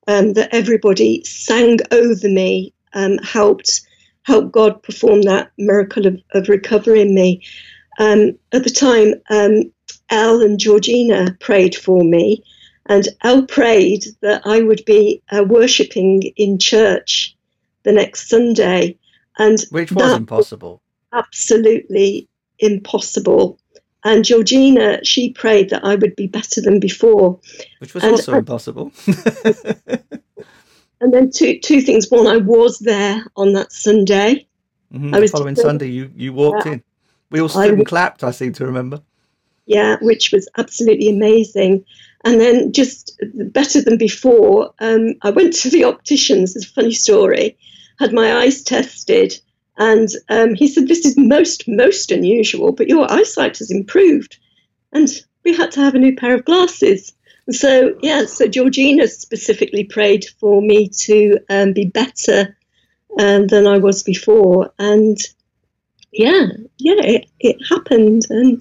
um, 0.07 0.35
that 0.35 0.51
everybody 0.53 1.23
sang 1.25 1.79
over 1.91 2.29
me 2.29 2.73
um, 2.95 3.19
helped 3.19 3.83
help 4.23 4.53
God 4.53 4.83
perform 4.83 5.23
that 5.23 5.51
miracle 5.59 6.07
of, 6.07 6.21
of 6.33 6.49
recovery 6.49 7.03
in 7.03 7.15
me. 7.15 7.43
Um, 7.99 8.39
at 8.53 8.65
the 8.65 8.71
time, 8.71 9.15
um, 9.31 9.71
Elle 10.15 10.43
and 10.43 10.61
Georgina 10.61 11.37
prayed 11.41 11.75
for 11.75 12.05
me, 12.05 12.41
and 12.87 13.09
Elle 13.25 13.47
prayed 13.47 14.05
that 14.21 14.43
I 14.45 14.63
would 14.63 14.85
be 14.85 15.21
uh, 15.33 15.43
worshipping 15.43 16.23
in 16.37 16.59
church 16.59 17.37
the 17.83 17.91
next 17.91 18.29
Sunday, 18.29 18.97
and 19.39 19.59
which 19.71 19.91
was 19.91 20.13
impossible. 20.13 20.81
Was 21.13 21.25
absolutely 21.27 22.29
impossible. 22.61 23.59
And 24.05 24.25
Georgina, 24.25 25.05
she 25.05 25.33
prayed 25.33 25.71
that 25.71 25.85
I 25.85 25.97
would 25.97 26.15
be 26.15 26.29
better 26.29 26.61
than 26.61 26.79
before, 26.79 27.41
which 27.81 27.93
was 27.93 28.05
and 28.05 28.13
also 28.13 28.35
impossible. 28.35 28.93
and 31.01 31.13
then 31.13 31.31
two 31.33 31.59
two 31.59 31.81
things. 31.81 32.09
One, 32.09 32.29
I 32.29 32.37
was 32.37 32.79
there 32.79 33.25
on 33.37 33.53
that 33.55 33.73
Sunday. 33.73 34.47
Mm-hmm. 34.93 35.13
I 35.13 35.19
was 35.19 35.33
the 35.33 35.39
following 35.39 35.57
Sunday. 35.57 35.89
You 35.89 36.13
you 36.15 36.33
walked 36.33 36.67
yeah. 36.67 36.75
in. 36.75 36.85
We 37.31 37.41
all 37.41 37.49
stood 37.49 37.63
I, 37.63 37.67
and 37.69 37.85
clapped. 37.87 38.23
I 38.23 38.31
seem 38.31 38.53
to 38.53 38.67
remember 38.67 39.03
yeah, 39.67 39.97
which 40.01 40.33
was 40.33 40.49
absolutely 40.57 41.09
amazing. 41.09 41.85
And 42.25 42.41
then 42.41 42.73
just 42.73 43.21
better 43.35 43.83
than 43.83 43.99
before, 43.99 44.73
um, 44.79 45.15
I 45.23 45.31
went 45.31 45.53
to 45.55 45.71
the 45.71 45.85
opticians. 45.85 46.57
It's 46.57 46.67
a 46.67 46.73
funny 46.73 46.93
story. 46.93 47.57
Had 47.99 48.13
my 48.13 48.37
eyes 48.37 48.63
tested, 48.63 49.39
and 49.77 50.09
um, 50.29 50.55
he 50.55 50.67
said, 50.69 50.89
"This 50.89 51.05
is 51.05 51.17
most 51.17 51.69
most 51.69 52.11
unusual, 52.11 52.73
but 52.73 52.89
your 52.89 53.11
eyesight 53.11 53.59
has 53.59 53.71
improved." 53.71 54.39
And 54.93 55.09
we 55.45 55.55
had 55.55 55.71
to 55.73 55.81
have 55.81 55.95
a 55.95 55.99
new 55.99 56.17
pair 56.17 56.35
of 56.35 56.45
glasses. 56.45 57.13
So 57.51 57.95
yeah, 58.03 58.25
so 58.25 58.49
Georgina 58.49 59.07
specifically 59.07 59.85
prayed 59.85 60.25
for 60.41 60.63
me 60.63 60.89
to 60.89 61.39
um, 61.51 61.73
be 61.73 61.85
better 61.85 62.57
um, 63.19 63.47
than 63.49 63.67
I 63.67 63.79
was 63.79 64.03
before, 64.03 64.73
and 64.79 65.19
yeah, 66.11 66.47
yeah, 66.79 67.03
it, 67.03 67.27
it 67.39 67.57
happened, 67.69 68.23
and 68.31 68.61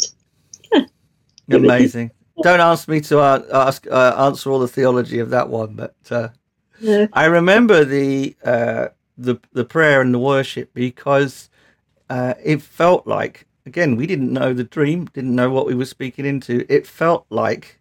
Amazing. 1.50 2.12
Don't 2.42 2.60
ask 2.60 2.88
me 2.88 3.00
to 3.02 3.20
uh, 3.20 3.44
ask 3.52 3.86
uh, 3.90 4.16
answer 4.18 4.50
all 4.50 4.60
the 4.60 4.68
theology 4.68 5.20
of 5.20 5.30
that 5.30 5.50
one, 5.50 5.76
but 5.76 5.96
uh, 6.10 6.30
yeah. 6.80 7.08
I 7.14 7.26
remember 7.26 7.86
the 7.86 8.36
uh, 8.44 8.88
the 9.18 9.40
the 9.52 9.66
prayer 9.66 10.02
and 10.02 10.14
the 10.14 10.20
worship 10.20 10.74
because 10.74 11.50
uh, 12.10 12.34
it 12.44 12.62
felt 12.62 13.06
like 13.06 13.46
again 13.68 13.96
we 13.96 14.08
didn't 14.08 14.34
know 14.34 14.52
the 14.54 14.64
dream, 14.64 15.06
didn't 15.14 15.36
know 15.36 15.52
what 15.52 15.68
we 15.68 15.76
were 15.76 15.86
speaking 15.86 16.26
into. 16.26 16.66
It 16.74 16.88
felt 16.88 17.28
like 17.30 17.80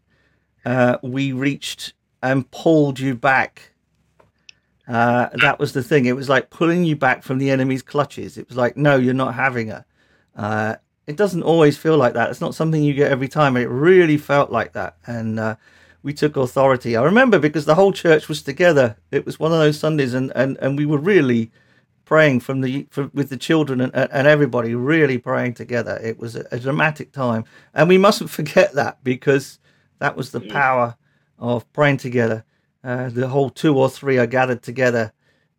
uh, 0.67 0.99
we 1.03 1.33
reached 1.33 1.95
and 2.23 2.49
pulled 2.51 3.01
you 3.01 3.15
back. 3.15 3.73
that 4.87 5.57
was 5.59 5.73
the 5.73 5.83
thing. 5.83 6.05
It 6.05 6.15
was 6.15 6.29
like 6.29 6.51
pulling 6.51 6.85
you 6.85 6.95
back 6.95 7.23
from 7.23 7.39
the 7.39 7.51
enemy's 7.51 7.83
clutches. 7.83 8.37
It 8.37 8.49
was 8.49 8.59
like, 8.59 8.77
no, 8.77 8.97
you're 8.97 9.15
not 9.15 9.35
having 9.35 9.69
her 9.69 10.79
it 11.07 11.17
doesn't 11.17 11.43
always 11.43 11.77
feel 11.77 11.97
like 11.97 12.15
that. 12.15 12.31
It's 12.31 12.41
not 12.41 12.55
something 12.55 12.83
you 12.83 12.95
get 12.95 13.11
every 13.11 13.29
time. 13.29 13.57
It 13.57 13.69
really 13.69 14.17
felt 14.17 14.51
like 14.51 14.73
that, 14.73 14.97
and 15.07 15.39
uh, 15.41 15.57
we 16.03 16.13
took 16.13 16.37
authority. 16.37 16.97
I 16.97 17.03
remember 17.03 17.39
because 17.39 17.65
the 17.65 17.75
whole 17.75 17.93
church 17.93 18.29
was 18.29 18.43
together. 18.43 18.97
It 19.11 19.27
was 19.27 19.41
one 19.41 19.53
of 19.53 19.59
those 19.59 19.79
Sundays, 19.79 20.15
and 20.15 20.33
and, 20.37 20.57
and 20.59 20.79
we 20.79 20.87
were 20.87 20.99
really 20.99 21.51
praying 22.05 22.41
from 22.41 22.61
the 22.61 22.87
for, 22.91 23.11
with 23.15 23.31
the 23.31 23.37
children 23.37 23.81
and, 23.81 23.95
and 23.95 24.27
everybody 24.27 24.75
really 24.75 25.19
praying 25.19 25.55
together. 25.55 25.99
It 26.03 26.19
was 26.19 26.37
a, 26.37 26.47
a 26.53 26.59
dramatic 26.59 27.13
time, 27.13 27.45
and 27.75 27.89
we 27.89 27.99
mustn't 27.99 28.31
forget 28.39 28.75
that 28.75 29.03
because 29.03 29.59
that 29.99 30.17
was 30.17 30.31
the 30.31 30.41
mm. 30.41 30.53
power 30.53 30.97
of 31.39 31.71
praying 31.73 31.97
together. 31.97 32.45
Uh, 32.85 33.09
the 33.09 33.29
whole 33.29 33.51
two 33.51 33.77
or 33.77 33.89
three 33.89 34.19
are 34.19 34.27
gathered 34.27 34.63
together 34.63 35.13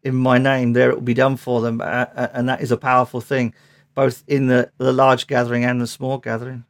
in 0.04 0.16
my 0.16 0.38
name. 0.38 0.72
There 0.74 0.90
it 0.90 0.96
will 0.96 1.02
be 1.02 1.14
done 1.14 1.36
for 1.36 1.60
them, 1.60 1.82
uh, 1.82 2.06
uh 2.16 2.28
and 2.34 2.48
that 2.48 2.62
is 2.62 2.72
a 2.72 2.78
powerful 2.78 3.20
thing 3.20 3.54
both 3.96 4.24
in 4.28 4.48
the, 4.48 4.72
the 4.78 4.94
large 4.94 5.28
gathering 5.28 5.64
and 5.64 5.80
the 5.80 5.88
small 5.88 6.18
gathering. 6.18 6.66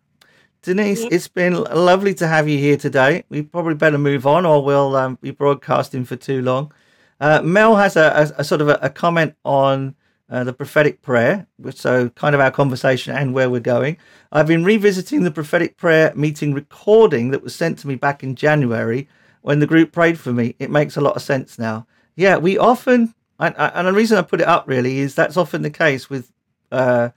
Denise, 0.64 1.02
it's 1.12 1.28
been 1.28 1.62
lovely 1.62 2.14
to 2.16 2.28
have 2.28 2.48
you 2.48 2.58
here 2.58 2.78
today. 2.78 3.26
We 3.28 3.42
probably 3.42 3.76
better 3.76 3.98
move 3.98 4.26
on, 4.26 4.46
or 4.46 4.64
we'll 4.64 4.96
um, 4.96 5.18
be 5.22 5.32
broadcasting 5.32 6.06
for 6.06 6.16
too 6.16 6.42
long. 6.42 6.72
Uh, 7.20 7.42
Mel 7.42 7.76
has 7.76 7.96
a, 7.98 8.34
a, 8.38 8.42
a, 8.42 8.44
sort 8.44 8.62
of 8.62 8.70
a, 8.70 8.80
a 8.82 8.90
comment 8.90 9.36
on 9.44 9.96
uh, 10.30 10.44
the 10.44 10.54
prophetic 10.54 11.02
prayer, 11.02 11.48
so 11.72 12.10
kind 12.10 12.34
of 12.34 12.42
our 12.42 12.50
conversation 12.50 13.16
and 13.16 13.34
where 13.34 13.50
we're 13.50 13.60
going. 13.60 13.98
I've 14.32 14.48
been 14.48 14.64
revisiting 14.64 15.24
the 15.24 15.32
prophetic 15.32 15.78
prayer 15.78 16.12
meeting 16.16 16.54
recording 16.54 17.30
that 17.32 17.44
was 17.44 17.54
sent 17.54 17.80
to 17.80 17.88
me 17.88 17.96
back 17.96 18.24
in 18.24 18.36
January 18.36 19.08
when 19.42 19.60
the 19.60 19.68
group 19.68 19.92
prayed 19.92 20.18
for 20.18 20.34
me. 20.34 20.56
It 20.58 20.72
makes 20.72 20.98
a 20.98 21.02
lot 21.02 21.16
of 21.16 21.22
sense 21.22 21.60
now. 21.60 21.86
Yeah, 22.16 22.38
we 22.38 22.58
often, 22.58 23.14
and, 23.40 23.54
and 23.58 23.88
the 23.88 23.94
reason 23.94 24.18
I 24.18 24.24
put 24.24 24.42
it 24.42 24.48
up 24.48 24.68
really 24.68 25.00
is 25.00 25.14
that's 25.14 25.38
often 25.38 25.62
the 25.62 25.70
case 25.70 26.10
with 26.10 26.32
uh, 26.74 27.10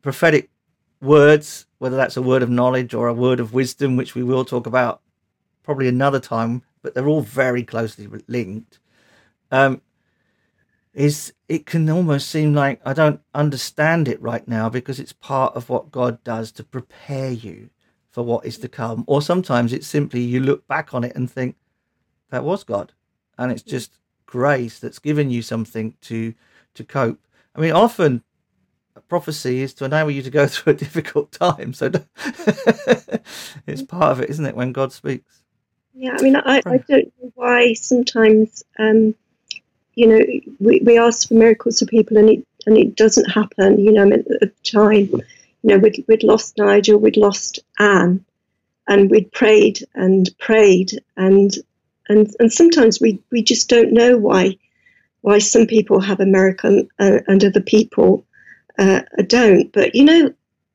prophetic 0.00 0.48
words, 1.00 1.66
whether 1.78 1.96
that's 1.96 2.16
a 2.16 2.22
word 2.22 2.42
of 2.42 2.48
knowledge 2.48 2.94
or 2.94 3.08
a 3.08 3.14
word 3.14 3.40
of 3.40 3.52
wisdom, 3.52 3.96
which 3.96 4.14
we 4.14 4.22
will 4.22 4.44
talk 4.44 4.66
about 4.66 5.00
probably 5.62 5.88
another 5.88 6.20
time, 6.20 6.62
but 6.82 6.94
they're 6.94 7.08
all 7.08 7.20
very 7.20 7.64
closely 7.64 8.08
linked. 8.28 8.78
Um, 9.50 9.82
is 10.94 11.32
it 11.48 11.66
can 11.66 11.88
almost 11.88 12.28
seem 12.28 12.54
like 12.54 12.80
I 12.84 12.92
don't 12.92 13.20
understand 13.34 14.08
it 14.08 14.20
right 14.20 14.46
now 14.46 14.68
because 14.68 15.00
it's 15.00 15.12
part 15.12 15.54
of 15.56 15.68
what 15.68 15.90
God 15.90 16.22
does 16.22 16.52
to 16.52 16.64
prepare 16.64 17.30
you 17.30 17.70
for 18.10 18.22
what 18.22 18.44
is 18.44 18.58
to 18.58 18.68
come. 18.68 19.04
Or 19.06 19.22
sometimes 19.22 19.72
it's 19.72 19.86
simply 19.86 20.20
you 20.20 20.40
look 20.40 20.66
back 20.68 20.92
on 20.92 21.02
it 21.02 21.16
and 21.16 21.30
think 21.30 21.56
that 22.30 22.44
was 22.44 22.62
God, 22.62 22.92
and 23.38 23.50
it's 23.50 23.62
just 23.62 23.98
grace 24.26 24.78
that's 24.78 24.98
given 24.98 25.30
you 25.30 25.42
something 25.42 25.94
to 26.02 26.34
to 26.74 26.84
cope. 26.84 27.26
I 27.54 27.60
mean, 27.60 27.72
often 27.72 28.22
prophecy 29.00 29.62
is 29.62 29.74
to 29.74 29.84
enable 29.84 30.10
you 30.10 30.22
to 30.22 30.30
go 30.30 30.46
through 30.48 30.72
a 30.74 30.76
difficult 30.76 31.32
time. 31.32 31.72
So 31.72 31.90
it's 33.66 33.82
part 33.82 34.12
of 34.12 34.20
it, 34.20 34.30
isn't 34.30 34.46
it, 34.46 34.56
when 34.56 34.72
God 34.72 34.92
speaks? 34.92 35.42
Yeah, 35.94 36.16
I 36.18 36.22
mean, 36.22 36.36
I, 36.36 36.62
I 36.64 36.78
don't 36.78 37.12
know 37.20 37.32
why 37.34 37.74
sometimes, 37.74 38.64
um, 38.78 39.14
you 39.94 40.06
know, 40.06 40.20
we, 40.58 40.80
we 40.80 40.98
ask 40.98 41.28
for 41.28 41.34
miracles 41.34 41.80
for 41.80 41.86
people 41.86 42.16
and 42.16 42.30
it, 42.30 42.46
and 42.66 42.78
it 42.78 42.96
doesn't 42.96 43.30
happen. 43.30 43.78
You 43.78 43.92
know, 43.92 44.10
at 44.10 44.24
the 44.26 44.50
time, 44.64 45.08
you 45.10 45.22
know, 45.62 45.78
we'd, 45.78 46.02
we'd 46.08 46.22
lost 46.22 46.56
Nigel, 46.56 46.98
we'd 46.98 47.18
lost 47.18 47.58
Anne, 47.78 48.24
and 48.88 49.10
we'd 49.10 49.30
prayed 49.32 49.84
and 49.94 50.30
prayed, 50.38 50.92
and 51.16 51.54
and 52.08 52.34
and 52.40 52.52
sometimes 52.52 53.00
we 53.00 53.22
we 53.30 53.42
just 53.42 53.68
don't 53.68 53.92
know 53.92 54.16
why 54.18 54.56
why 55.20 55.38
some 55.38 55.66
people 55.66 56.00
have 56.00 56.20
American 56.20 56.88
uh, 56.98 57.20
and 57.28 57.44
other 57.44 57.60
people 57.60 58.24
uh, 58.78 59.02
I 59.18 59.22
don't. 59.22 59.72
But 59.72 59.94
you 59.94 60.04
know, 60.04 60.34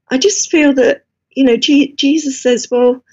I 0.10 0.18
just 0.18 0.52
feel 0.52 0.74
that 0.76 1.06
you 1.32 1.44
know 1.44 1.58
G- 1.58 1.94
Jesus 1.96 2.42
says, 2.42 2.68
well, 2.72 3.04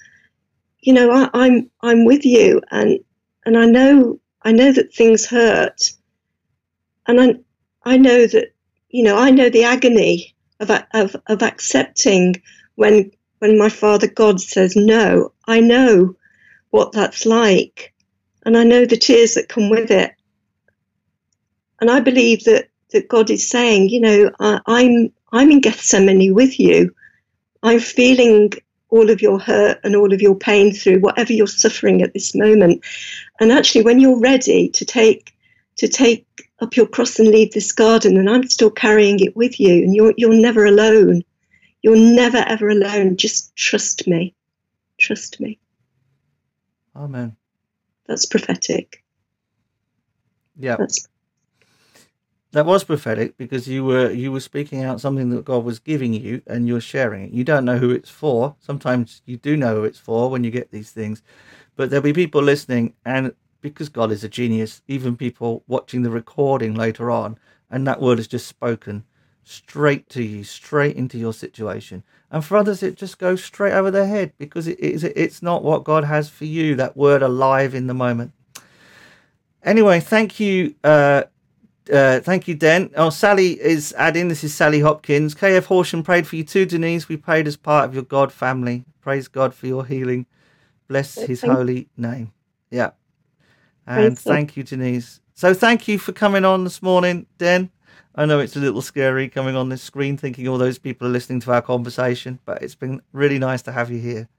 you 0.81 0.93
know, 0.93 1.11
I, 1.11 1.29
I'm 1.33 1.69
I'm 1.81 2.05
with 2.05 2.25
you, 2.25 2.61
and 2.71 2.99
and 3.45 3.57
I 3.57 3.65
know 3.65 4.19
I 4.43 4.51
know 4.51 4.71
that 4.71 4.93
things 4.93 5.25
hurt, 5.25 5.91
and 7.07 7.21
I 7.21 7.35
I 7.85 7.97
know 7.97 8.27
that 8.27 8.53
you 8.89 9.03
know 9.03 9.17
I 9.17 9.31
know 9.31 9.49
the 9.49 9.65
agony 9.65 10.35
of 10.59 10.71
of 10.93 11.15
of 11.27 11.43
accepting 11.43 12.35
when 12.75 13.11
when 13.39 13.57
my 13.57 13.69
Father 13.69 14.07
God 14.07 14.41
says 14.41 14.75
no. 14.75 15.33
I 15.47 15.59
know 15.61 16.15
what 16.71 16.93
that's 16.93 17.25
like, 17.25 17.93
and 18.45 18.57
I 18.57 18.63
know 18.63 18.85
the 18.85 18.97
tears 18.97 19.35
that 19.35 19.49
come 19.49 19.69
with 19.69 19.91
it, 19.91 20.13
and 21.81 21.91
I 21.91 21.99
believe 22.01 22.43
that 22.45 22.69
that 22.91 23.09
God 23.09 23.29
is 23.29 23.47
saying, 23.49 23.89
you 23.89 23.99
know, 23.99 24.31
I, 24.39 24.59
I'm 24.65 25.11
I'm 25.31 25.51
in 25.51 25.61
Gethsemane 25.61 26.33
with 26.33 26.59
you. 26.59 26.93
I'm 27.63 27.79
feeling 27.79 28.51
all 28.89 29.09
of 29.09 29.21
your 29.21 29.39
hurt 29.39 29.79
and 29.83 29.95
all 29.95 30.13
of 30.13 30.21
your 30.21 30.35
pain 30.35 30.73
through 30.73 30.99
whatever 30.99 31.33
you're 31.33 31.47
suffering 31.47 32.01
at 32.01 32.13
this 32.13 32.35
moment. 32.35 32.83
And 33.39 33.51
actually, 33.51 33.83
when 33.83 33.99
you're 33.99 34.19
ready 34.19 34.69
to 34.69 34.85
take 34.85 35.35
to 35.77 35.87
take 35.87 36.25
up 36.59 36.77
your 36.77 36.87
cross 36.87 37.19
and 37.19 37.27
leave 37.27 37.51
this 37.51 37.71
garden, 37.71 38.17
and 38.17 38.29
I'm 38.29 38.47
still 38.47 38.71
carrying 38.71 39.19
it 39.19 39.35
with 39.35 39.59
you, 39.59 39.83
and 39.83 39.95
you're 39.95 40.13
you're 40.17 40.33
never 40.33 40.65
alone. 40.65 41.23
You're 41.81 41.97
never 41.97 42.37
ever 42.37 42.69
alone. 42.69 43.17
Just 43.17 43.55
trust 43.55 44.07
me. 44.07 44.33
Trust 44.97 45.39
me. 45.39 45.59
Amen. 46.95 47.35
That's 48.07 48.25
prophetic. 48.25 49.03
Yeah. 50.57 50.77
That's 50.77 51.07
that 52.55 52.65
was 52.65 52.85
prophetic 52.85 53.35
because 53.35 53.67
you 53.67 53.83
were 53.83 54.09
you 54.09 54.31
were 54.31 54.39
speaking 54.39 54.81
out 54.81 55.01
something 55.01 55.29
that 55.31 55.43
God 55.43 55.65
was 55.65 55.77
giving 55.77 56.13
you 56.13 56.41
and 56.47 56.69
you're 56.69 56.79
sharing 56.79 57.23
it. 57.23 57.33
You 57.33 57.43
don't 57.43 57.65
know 57.65 57.77
who 57.77 57.89
it's 57.89 58.09
for. 58.09 58.55
Sometimes 58.61 59.21
you 59.25 59.35
do 59.35 59.57
know 59.57 59.75
who 59.75 59.83
it's 59.83 59.99
for 59.99 60.29
when 60.29 60.45
you 60.45 60.51
get 60.51 60.71
these 60.71 60.89
things, 60.89 61.21
but 61.75 61.89
there'll 61.89 62.01
be 62.01 62.13
people 62.13 62.41
listening, 62.41 62.93
and 63.03 63.33
because 63.59 63.89
God 63.89 64.09
is 64.09 64.23
a 64.23 64.29
genius, 64.29 64.81
even 64.87 65.17
people 65.17 65.63
watching 65.67 66.03
the 66.03 66.09
recording 66.09 66.75
later 66.75 67.11
on, 67.11 67.37
and 67.69 67.85
that 67.87 67.99
word 67.99 68.19
is 68.19 68.27
just 68.27 68.47
spoken 68.47 69.03
straight 69.43 70.07
to 70.11 70.23
you, 70.23 70.45
straight 70.45 70.95
into 70.95 71.17
your 71.17 71.33
situation. 71.33 72.03
And 72.31 72.43
for 72.43 72.55
others, 72.55 72.81
it 72.81 72.95
just 72.95 73.19
goes 73.19 73.43
straight 73.43 73.73
over 73.73 73.91
their 73.91 74.07
head 74.07 74.31
because 74.37 74.65
it 74.65 74.79
is 74.79 75.03
it's 75.03 75.41
not 75.41 75.61
what 75.61 75.83
God 75.83 76.05
has 76.05 76.29
for 76.29 76.45
you. 76.45 76.73
That 76.75 76.95
word 76.95 77.21
alive 77.21 77.75
in 77.75 77.87
the 77.87 77.93
moment. 77.93 78.31
Anyway, 79.61 79.99
thank 79.99 80.39
you. 80.39 80.73
Uh, 80.85 81.23
uh, 81.91 82.19
thank 82.19 82.47
you, 82.47 82.55
Den. 82.55 82.91
Oh, 82.95 83.09
Sally 83.09 83.59
is 83.61 83.93
adding. 83.97 84.27
This 84.27 84.43
is 84.43 84.53
Sally 84.53 84.79
Hopkins. 84.79 85.35
KF 85.35 85.65
Horsham 85.65 86.03
prayed 86.03 86.27
for 86.27 86.35
you 86.35 86.43
too, 86.43 86.65
Denise. 86.65 87.07
We 87.07 87.17
prayed 87.17 87.47
as 87.47 87.57
part 87.57 87.85
of 87.85 87.93
your 87.93 88.03
God 88.03 88.31
family. 88.31 88.85
Praise 89.01 89.27
God 89.27 89.53
for 89.53 89.67
your 89.67 89.85
healing. 89.85 90.25
Bless 90.87 91.15
His 91.15 91.41
thank 91.41 91.53
holy 91.53 91.89
name. 91.97 92.31
Yeah. 92.71 92.91
And 93.87 94.17
thank 94.17 94.57
you, 94.57 94.63
Denise. 94.63 95.19
So 95.33 95.53
thank 95.53 95.87
you 95.87 95.99
for 95.99 96.11
coming 96.11 96.45
on 96.45 96.63
this 96.63 96.81
morning, 96.81 97.27
Den. 97.37 97.69
I 98.15 98.25
know 98.25 98.39
it's 98.39 98.55
a 98.55 98.59
little 98.59 98.81
scary 98.81 99.27
coming 99.27 99.55
on 99.55 99.69
this 99.69 99.81
screen, 99.81 100.17
thinking 100.17 100.47
all 100.47 100.57
those 100.57 100.79
people 100.79 101.07
are 101.07 101.11
listening 101.11 101.41
to 101.41 101.51
our 101.51 101.61
conversation, 101.61 102.39
but 102.45 102.61
it's 102.61 102.75
been 102.75 103.01
really 103.11 103.39
nice 103.39 103.61
to 103.63 103.71
have 103.71 103.91
you 103.91 103.99
here. 103.99 104.29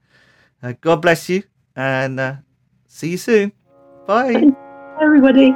Uh, 0.63 0.73
God 0.81 1.01
bless 1.01 1.29
you, 1.29 1.43
and 1.75 2.19
uh, 2.19 2.35
see 2.87 3.11
you 3.11 3.17
soon. 3.17 3.51
Bye. 4.07 4.53
everybody. 4.99 5.55